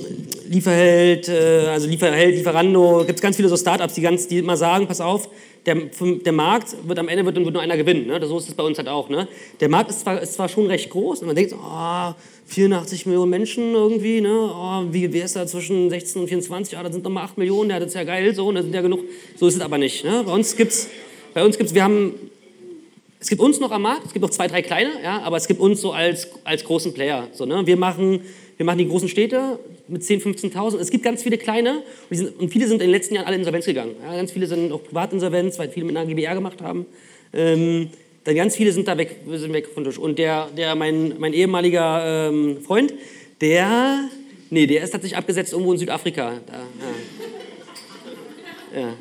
[0.54, 4.56] Lieferheld, äh, also Lieferheld, Lieferando, gibt es ganz viele so Startups, die, ganz, die immer
[4.56, 5.28] sagen, pass auf,
[5.66, 8.06] der, der Markt wird am Ende wird, wird nur einer gewinnen.
[8.06, 8.24] Ne?
[8.24, 9.08] So ist es bei uns halt auch.
[9.08, 9.26] Ne?
[9.60, 12.14] Der Markt ist zwar, ist zwar schon recht groß und man denkt, oh,
[12.46, 14.50] 84 Millionen Menschen irgendwie, ne?
[14.52, 16.76] Oh, wie, wie ist da zwischen 16 und 24?
[16.76, 18.74] Ah, da sind noch mal 8 Millionen, ja, das ist ja geil, so, das sind
[18.74, 19.00] ja genug.
[19.36, 20.04] So ist es aber nicht.
[20.04, 20.22] Ne?
[20.26, 20.88] Bei uns gibt's,
[21.32, 22.14] bei uns gibt's, wir haben
[23.18, 25.48] es gibt uns noch am Markt, es gibt noch zwei, drei kleine, ja, aber es
[25.48, 27.28] gibt uns so als, als großen Player.
[27.32, 27.66] So, ne?
[27.66, 28.20] wir, machen,
[28.58, 29.58] wir machen die großen Städte
[29.88, 30.78] mit 10.000, 15.000.
[30.78, 33.36] Es gibt ganz viele kleine und, sind, und, viele sind in den letzten Jahren alle
[33.36, 33.94] Insolvenz gegangen.
[34.02, 36.86] Ja, ganz viele sind auch Privatinsolvenz, weil viele mit einer GBR gemacht haben.
[37.32, 37.90] Ähm,
[38.24, 39.98] dann ganz viele sind da weg, sind weg von Tisch.
[39.98, 42.94] Und der, der mein, mein ehemaliger ähm, Freund,
[43.40, 44.08] der,
[44.50, 46.40] nee, der ist tatsächlich abgesetzt irgendwo in Südafrika.
[46.46, 46.52] Da,
[48.74, 48.80] ja.
[48.80, 48.94] ja.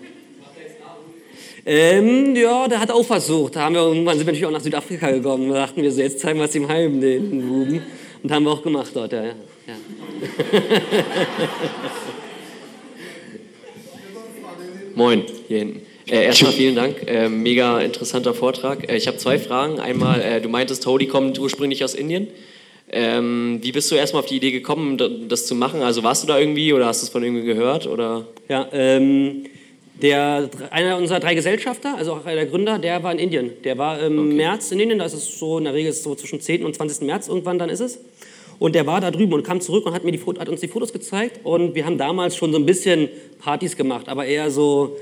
[1.66, 3.56] Ähm, ja, der hat auch versucht.
[3.56, 5.50] Da haben wir, irgendwann sind wir natürlich auch nach Südafrika gekommen.
[5.50, 7.82] Da dachten wir so, jetzt zeigen wir es ihm heim, den Buben.
[8.22, 9.34] Und haben wir auch gemacht dort, ja.
[9.68, 9.76] Ja.
[14.96, 15.82] Moin, hier hinten.
[16.08, 18.90] Äh, erstmal vielen Dank, äh, mega interessanter Vortrag.
[18.90, 19.80] Äh, ich habe zwei Fragen.
[19.80, 22.28] Einmal, äh, du meintest, Holi kommt ursprünglich aus Indien.
[22.92, 24.98] Ähm, wie bist du erstmal auf die Idee gekommen,
[25.28, 25.82] das zu machen?
[25.82, 27.88] Also warst du da irgendwie oder hast du es von irgendwie gehört?
[27.88, 28.28] Oder?
[28.50, 29.46] Ja, ähm,
[30.02, 33.52] der, einer unserer drei Gesellschafter, also auch der Gründer, der war in Indien.
[33.64, 34.36] Der war im okay.
[34.36, 36.66] März in Indien, da ist es so in der Regel so zwischen 10.
[36.66, 37.08] und 20.
[37.08, 38.00] März irgendwann, dann ist es.
[38.64, 40.70] Und der war da drüben und kam zurück und hat, mir die, hat uns die
[40.70, 41.42] Fotos gezeigt.
[41.44, 43.10] Und wir haben damals schon so ein bisschen
[43.40, 44.96] Partys gemacht, aber eher so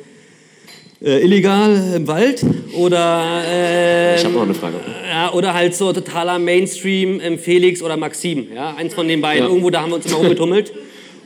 [0.99, 2.43] äh, illegal im Wald
[2.75, 3.43] oder.
[3.45, 4.77] Äh, ich habe noch eine Frage.
[5.07, 8.47] Ja, oder halt so totaler Mainstream im Felix oder Maxim.
[8.51, 9.43] Ja, eins von den beiden.
[9.43, 9.49] Ja.
[9.49, 10.73] Irgendwo da haben wir uns immer rumgetummelt.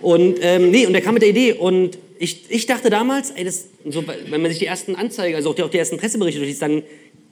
[0.02, 3.46] Und ähm, nee, und der kam mit der Idee und ich, ich dachte damals, ey,
[3.46, 6.40] das, so, wenn man sich die ersten Anzeigen, also auch die, auch die ersten Presseberichte
[6.40, 6.84] durchliest, dann,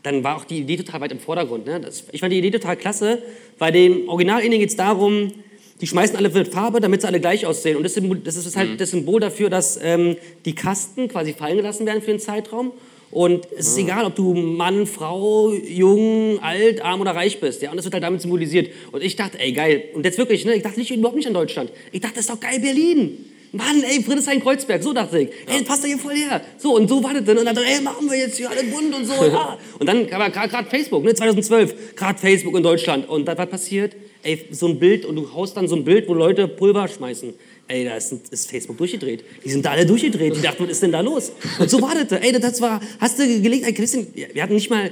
[0.04, 1.66] dann war auch die Idee total weit im Vordergrund.
[1.66, 1.80] Ne?
[1.80, 3.24] Das, ich fand die Idee total klasse.
[3.58, 5.32] Bei den Originallinien geht es darum,
[5.80, 7.78] die schmeißen alle mit Farbe, damit sie alle gleich aussehen.
[7.78, 7.93] Und das,
[8.24, 8.78] das ist halt mhm.
[8.78, 12.74] das Symbol dafür, dass ähm, die Kasten quasi fallen gelassen werden für den Zeitraum.
[13.12, 13.86] Und es ist mhm.
[13.86, 17.62] egal, ob du Mann, Frau, jung, alt, arm oder reich bist.
[17.62, 17.72] Ja?
[17.72, 18.72] Und das wird halt damit symbolisiert.
[18.91, 19.84] Und ich dachte, ey, geil.
[19.93, 20.56] Und jetzt wirklich, ne?
[20.56, 21.72] ich dachte nicht, überhaupt nicht an Deutschland.
[21.91, 23.26] Ich dachte, das ist doch geil Berlin.
[23.56, 25.30] Mann, ey, Friedrichshain-Kreuzberg, so dachte ich.
[25.45, 26.41] Ey, das passt da hier voll her.
[26.58, 27.38] So, und so war das dann.
[27.38, 29.14] Und dann ey, machen wir jetzt hier alle bunt und so.
[29.14, 29.60] Ja.
[29.80, 33.08] Und dann war gerade Facebook, ne, 2012, gerade Facebook in Deutschland.
[33.08, 33.95] Und da was passiert?
[34.24, 37.34] Ey, so ein Bild, und du haust dann so ein Bild, wo Leute Pulver schmeißen.
[37.68, 39.24] Ey, da ist, ist, Facebook durchgedreht.
[39.43, 40.34] Die sind da alle durchgedreht.
[40.36, 41.32] Ich dachte, was ist denn da los?
[41.60, 42.20] Und so war das.
[42.22, 44.91] Ey, das war, hast du gelegt, ey, Christian, wir hatten nicht mal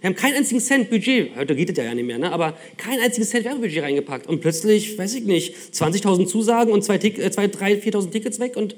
[0.00, 2.30] wir haben keinen einzigen Cent Budget, heute geht es ja nicht mehr, ne?
[2.30, 4.26] aber kein einziges Cent Werbebudget reingepackt.
[4.26, 8.76] Und plötzlich, weiß ich nicht, 20.000 Zusagen und 2, 3, 4.000 Tickets weg und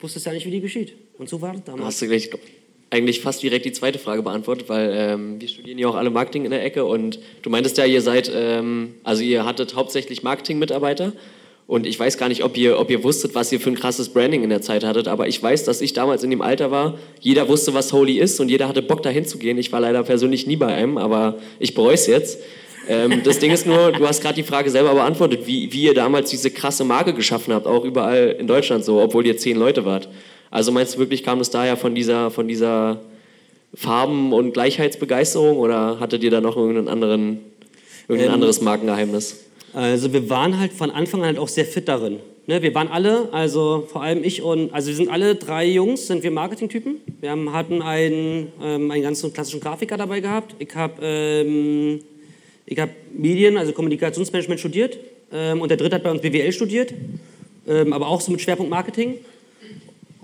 [0.00, 0.94] wusstest ja nicht, wie die geschieht.
[1.18, 1.86] Und so war das damals.
[1.86, 2.30] Hast du gleich
[2.90, 6.44] eigentlich fast direkt die zweite Frage beantwortet, weil ähm, wir studieren ja auch alle Marketing
[6.44, 11.12] in der Ecke und du meintest ja, ihr seid, ähm, also ihr hattet hauptsächlich Marketing-Mitarbeiter
[11.66, 14.10] und ich weiß gar nicht, ob ihr, ob ihr wusstet, was ihr für ein krasses
[14.10, 16.98] Branding in der Zeit hattet, aber ich weiß, dass ich damals in dem Alter war,
[17.20, 19.58] jeder wusste, was Holy ist und jeder hatte Bock, dahin zu gehen.
[19.58, 22.38] Ich war leider persönlich nie bei einem, aber ich bereue es jetzt.
[22.88, 25.94] Ähm, das Ding ist nur, du hast gerade die Frage selber beantwortet, wie, wie ihr
[25.94, 29.84] damals diese krasse Marke geschaffen habt, auch überall in Deutschland so, obwohl ihr zehn Leute
[29.84, 30.08] wart.
[30.52, 33.00] Also meinst du wirklich, kam es daher von dieser, von dieser
[33.74, 37.38] Farben- und Gleichheitsbegeisterung oder hattet ihr da noch irgendeinen anderen,
[38.06, 39.46] irgendein ähm, anderes Markengeheimnis?
[39.76, 42.20] Also wir waren halt von Anfang an halt auch sehr fit darin.
[42.46, 46.06] Ne, wir waren alle, also vor allem ich und, also wir sind alle drei Jungs,
[46.06, 46.96] sind wir Marketingtypen.
[47.20, 50.54] Wir haben, hatten einen, ähm, einen ganz klassischen Grafiker dabei gehabt.
[50.60, 52.00] Ich habe ähm,
[52.74, 54.98] hab Medien, also Kommunikationsmanagement studiert.
[55.30, 56.94] Ähm, und der dritte hat bei uns BWL studiert,
[57.68, 59.16] ähm, aber auch so mit Schwerpunkt Marketing.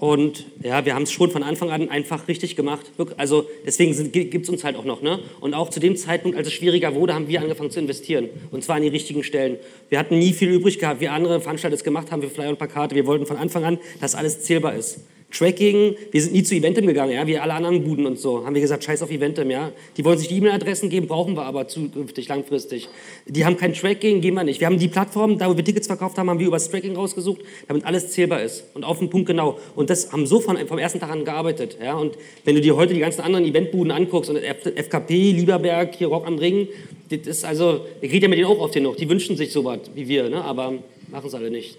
[0.03, 2.90] Und ja, wir haben es schon von Anfang an einfach richtig gemacht.
[3.18, 5.00] Also deswegen gibt es uns halt auch noch.
[5.00, 5.20] Ne?
[5.38, 8.28] Und auch zu dem Zeitpunkt, als es schwieriger wurde, haben wir angefangen zu investieren.
[8.50, 9.59] Und zwar an die richtigen Stellen.
[9.90, 11.00] Wir hatten nie viel übrig gehabt.
[11.00, 12.96] Wie andere Veranstalter es gemacht haben, wir Flyer und Plakate.
[12.96, 15.03] Wir wollten von Anfang an, dass alles zählbar ist.
[15.33, 18.45] Tracking, wir sind nie zu Eventim gegangen, ja, wie alle anderen Buden und so.
[18.45, 19.72] Haben wir gesagt, scheiß auf Eventim, ja.
[19.97, 22.89] Die wollen sich die E-Mail-Adressen geben, brauchen wir aber zukünftig, langfristig.
[23.26, 24.61] Die haben kein Tracking, geben wir nicht.
[24.61, 26.95] Wir haben die Plattform, da wo wir Tickets verkauft haben, haben wir über das Tracking
[26.95, 28.64] rausgesucht, damit alles zählbar ist.
[28.74, 29.59] Und auf den Punkt genau.
[29.74, 31.95] Und das haben so von, vom ersten Tag an gearbeitet, ja.
[31.95, 36.26] Und wenn du dir heute die ganzen anderen Eventbuden anguckst und FKP, Lieberberg, hier Rock
[36.26, 36.68] am Ring,
[37.09, 39.53] das ist also, ich rede ja mit denen auch oft hier noch, die wünschen sich
[39.53, 40.74] sowas wie wir, ne, aber
[41.11, 41.78] machen es alle nicht.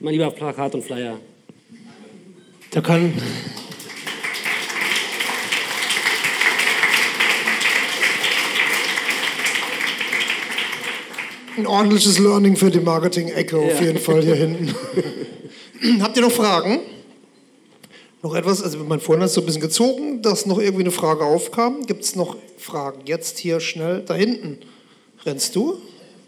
[0.00, 1.18] Immer lieber Plakat und Flyer.
[2.70, 3.12] Da kann.
[11.56, 13.72] Ein ordentliches Learning für die Marketing-Ecke ja.
[13.72, 14.74] auf jeden Fall hier hinten.
[16.00, 16.78] Habt ihr noch Fragen?
[18.22, 18.62] Noch etwas?
[18.62, 21.86] Also mein Vorhin hat so ein bisschen gezogen, dass noch irgendwie eine Frage aufkam.
[21.86, 23.00] Gibt es noch Fragen?
[23.04, 24.58] Jetzt hier schnell da hinten.
[25.26, 25.78] Rennst du?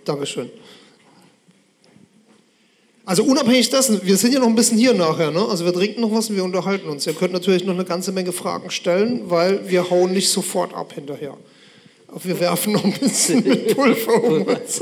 [0.05, 0.51] Dankeschön.
[3.05, 5.44] Also unabhängig dessen, wir sind ja noch ein bisschen hier nachher, ne?
[5.48, 7.05] Also wir trinken noch was und wir unterhalten uns.
[7.07, 10.92] Ihr könnt natürlich noch eine ganze Menge Fragen stellen, weil wir hauen nicht sofort ab
[10.92, 11.36] hinterher.
[12.07, 14.80] Aber wir werfen noch ein bisschen mit Pulver um uns.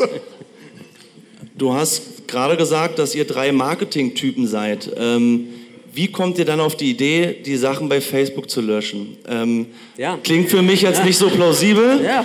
[1.56, 4.90] Du hast gerade gesagt, dass ihr drei Marketing-Typen seid.
[4.98, 5.48] Ähm,
[5.92, 9.16] wie kommt ihr dann auf die Idee, die Sachen bei Facebook zu löschen?
[9.28, 9.66] Ähm,
[9.96, 10.18] ja.
[10.22, 11.04] Klingt für mich jetzt ja.
[11.04, 12.24] nicht so plausibel, ja.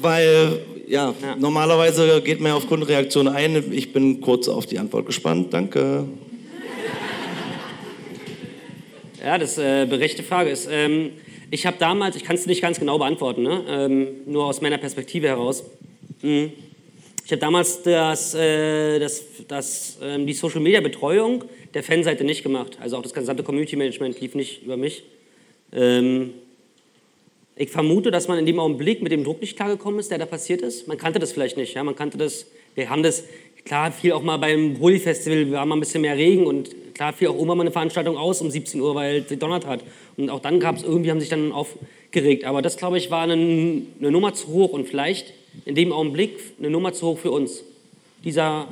[0.00, 0.60] weil
[0.92, 3.72] ja, ja, normalerweise geht man ja auf Kundenreaktion ein.
[3.72, 5.52] Ich bin kurz auf die Antwort gespannt.
[5.54, 6.06] Danke.
[9.24, 10.50] Ja, das ist äh, berechtigte Frage.
[10.50, 11.12] Ist, ähm,
[11.50, 13.64] ich habe damals, ich kann es nicht ganz genau beantworten, ne?
[13.68, 15.64] ähm, nur aus meiner Perspektive heraus.
[16.20, 16.52] Mhm.
[17.24, 22.42] Ich habe damals das, äh, das, das, äh, die Social Media Betreuung der Fanseite nicht
[22.42, 22.76] gemacht.
[22.80, 25.04] Also auch das gesamte Community Management lief nicht über mich.
[25.72, 26.34] Ähm,
[27.56, 30.26] ich vermute, dass man in dem Augenblick mit dem Druck nicht klargekommen ist, der da
[30.26, 30.88] passiert ist.
[30.88, 31.74] Man kannte das vielleicht nicht.
[31.74, 31.84] Ja?
[31.84, 33.24] Man kannte das, wir haben das,
[33.64, 37.28] klar fiel auch mal beim Holi-Festival, war mal ein bisschen mehr Regen und klar fiel
[37.28, 39.80] auch irgendwann mal eine Veranstaltung aus um 17 Uhr, weil es gedonnert hat.
[40.16, 42.44] Und auch dann gab es irgendwie, haben sich dann aufgeregt.
[42.44, 45.34] Aber das, glaube ich, war eine, eine Nummer zu hoch und vielleicht
[45.66, 47.64] in dem Augenblick eine Nummer zu hoch für uns.
[48.24, 48.68] Dieser,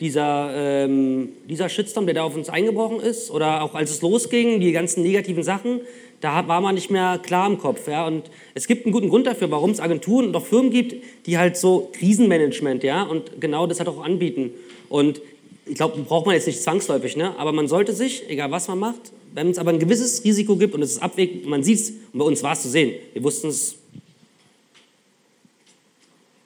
[0.00, 4.60] dieser, ähm, dieser Shitstorm, der da auf uns eingebrochen ist, oder auch als es losging,
[4.60, 5.80] die ganzen negativen Sachen,
[6.20, 7.88] da war man nicht mehr klar im Kopf.
[7.88, 8.06] Ja?
[8.06, 10.96] Und es gibt einen guten Grund dafür, warum es Agenturen und auch Firmen gibt,
[11.26, 14.50] die halt so Krisenmanagement, ja, und genau das halt auch anbieten.
[14.88, 15.20] Und
[15.66, 17.34] ich glaube, braucht man jetzt nicht zwangsläufig, ne?
[17.38, 20.74] aber man sollte sich, egal was man macht, wenn es aber ein gewisses Risiko gibt
[20.74, 23.22] und es ist abwägt, man sieht es, und bei uns war es zu sehen, wir
[23.22, 23.76] wussten es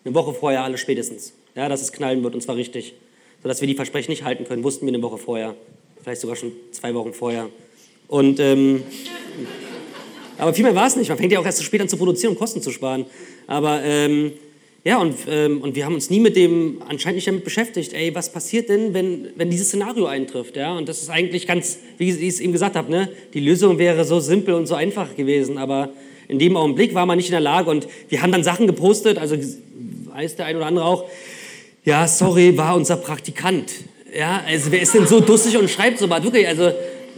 [0.05, 2.95] eine Woche vorher alle spätestens, ja, dass es knallen wird und zwar richtig.
[3.43, 5.55] Sodass wir die Versprechen nicht halten können, wussten wir eine Woche vorher,
[6.03, 7.49] vielleicht sogar schon zwei Wochen vorher.
[8.11, 8.83] Und, ähm,
[10.37, 11.09] aber viel mehr war es nicht.
[11.09, 13.07] Man fängt ja auch erst zu spät an zu produzieren, um Kosten zu sparen.
[13.47, 14.33] Aber ähm,
[14.83, 18.13] ja, und, ähm, und wir haben uns nie mit dem, anscheinend nicht damit beschäftigt, ey,
[18.13, 20.77] was passiert denn, wenn, wenn dieses Szenario eintrifft, ja?
[20.77, 23.11] Und das ist eigentlich ganz, wie ich es eben gesagt habe, ne?
[23.33, 25.91] Die Lösung wäre so simpel und so einfach gewesen, aber
[26.27, 29.19] in dem Augenblick war man nicht in der Lage und wir haben dann Sachen gepostet,
[29.19, 29.37] also
[30.07, 31.05] weiß der ein oder andere auch,
[31.85, 33.71] ja, sorry, war unser Praktikant.
[34.19, 36.25] Ja, also wer ist denn so dussig und schreibt so was?
[36.25, 36.73] Wirklich, also,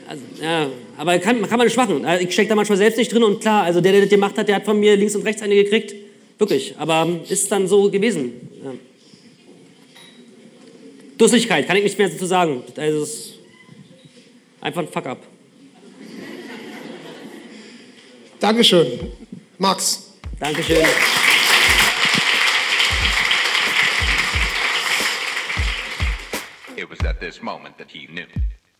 [0.07, 0.69] also ja,
[1.03, 2.05] aber kann, kann man nicht machen.
[2.05, 4.39] Also ich stecke da manchmal selbst nicht drin und klar, also der, der das gemacht
[4.39, 5.97] hat, der hat von mir links und rechts eine gekriegt.
[6.39, 8.49] Wirklich, aber ist dann so gewesen.
[8.63, 8.73] Ja.
[11.19, 12.63] Dusseligkeit, kann ich nichts mehr dazu sagen.
[12.77, 13.35] Also ist
[14.61, 15.19] einfach ein Fuck-up.
[18.39, 18.87] Dankeschön.
[19.59, 20.13] Max.
[20.39, 20.77] Dankeschön.
[26.77, 28.27] It was at this moment that he knew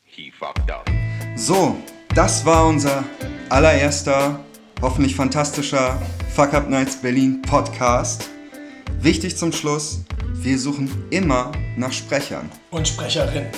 [0.05, 0.89] he fucked up.
[1.35, 1.77] So,
[2.15, 3.05] das war unser
[3.49, 4.39] allererster,
[4.83, 5.99] hoffentlich fantastischer
[6.35, 8.29] Fuck Up Nights Berlin Podcast.
[9.01, 10.01] Wichtig zum Schluss,
[10.35, 12.51] wir suchen immer nach Sprechern.
[12.71, 13.49] Und Sprecherinnen.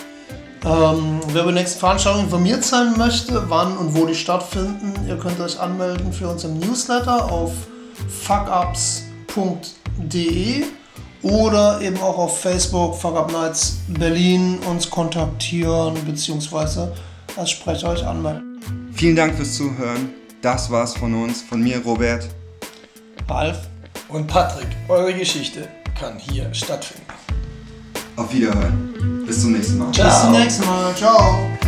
[0.64, 5.16] Ähm, wer bei der nächsten Veranstaltung informiert sein möchte, wann und wo die stattfinden, ihr
[5.18, 7.52] könnt euch anmelden für unseren Newsletter auf
[8.22, 9.04] fuckups.de
[11.22, 16.88] oder eben auch auf Facebook Fuck Up Nights Berlin uns kontaktieren bzw.
[17.36, 18.60] als Sprecher euch anmelden.
[18.92, 20.10] Vielen Dank fürs Zuhören.
[20.42, 22.28] Das war's von uns, von mir Robert.
[23.28, 23.58] Ralf
[24.08, 24.68] und Patrick.
[24.88, 25.68] Eure Geschichte
[25.98, 27.06] kann hier stattfinden.
[28.16, 29.24] Auf Wiederhören.
[29.26, 29.92] Bis zum nächsten Mal.
[29.92, 30.08] Ciao.
[30.08, 30.94] Bis zum nächsten Mal.
[30.94, 31.63] Ciao.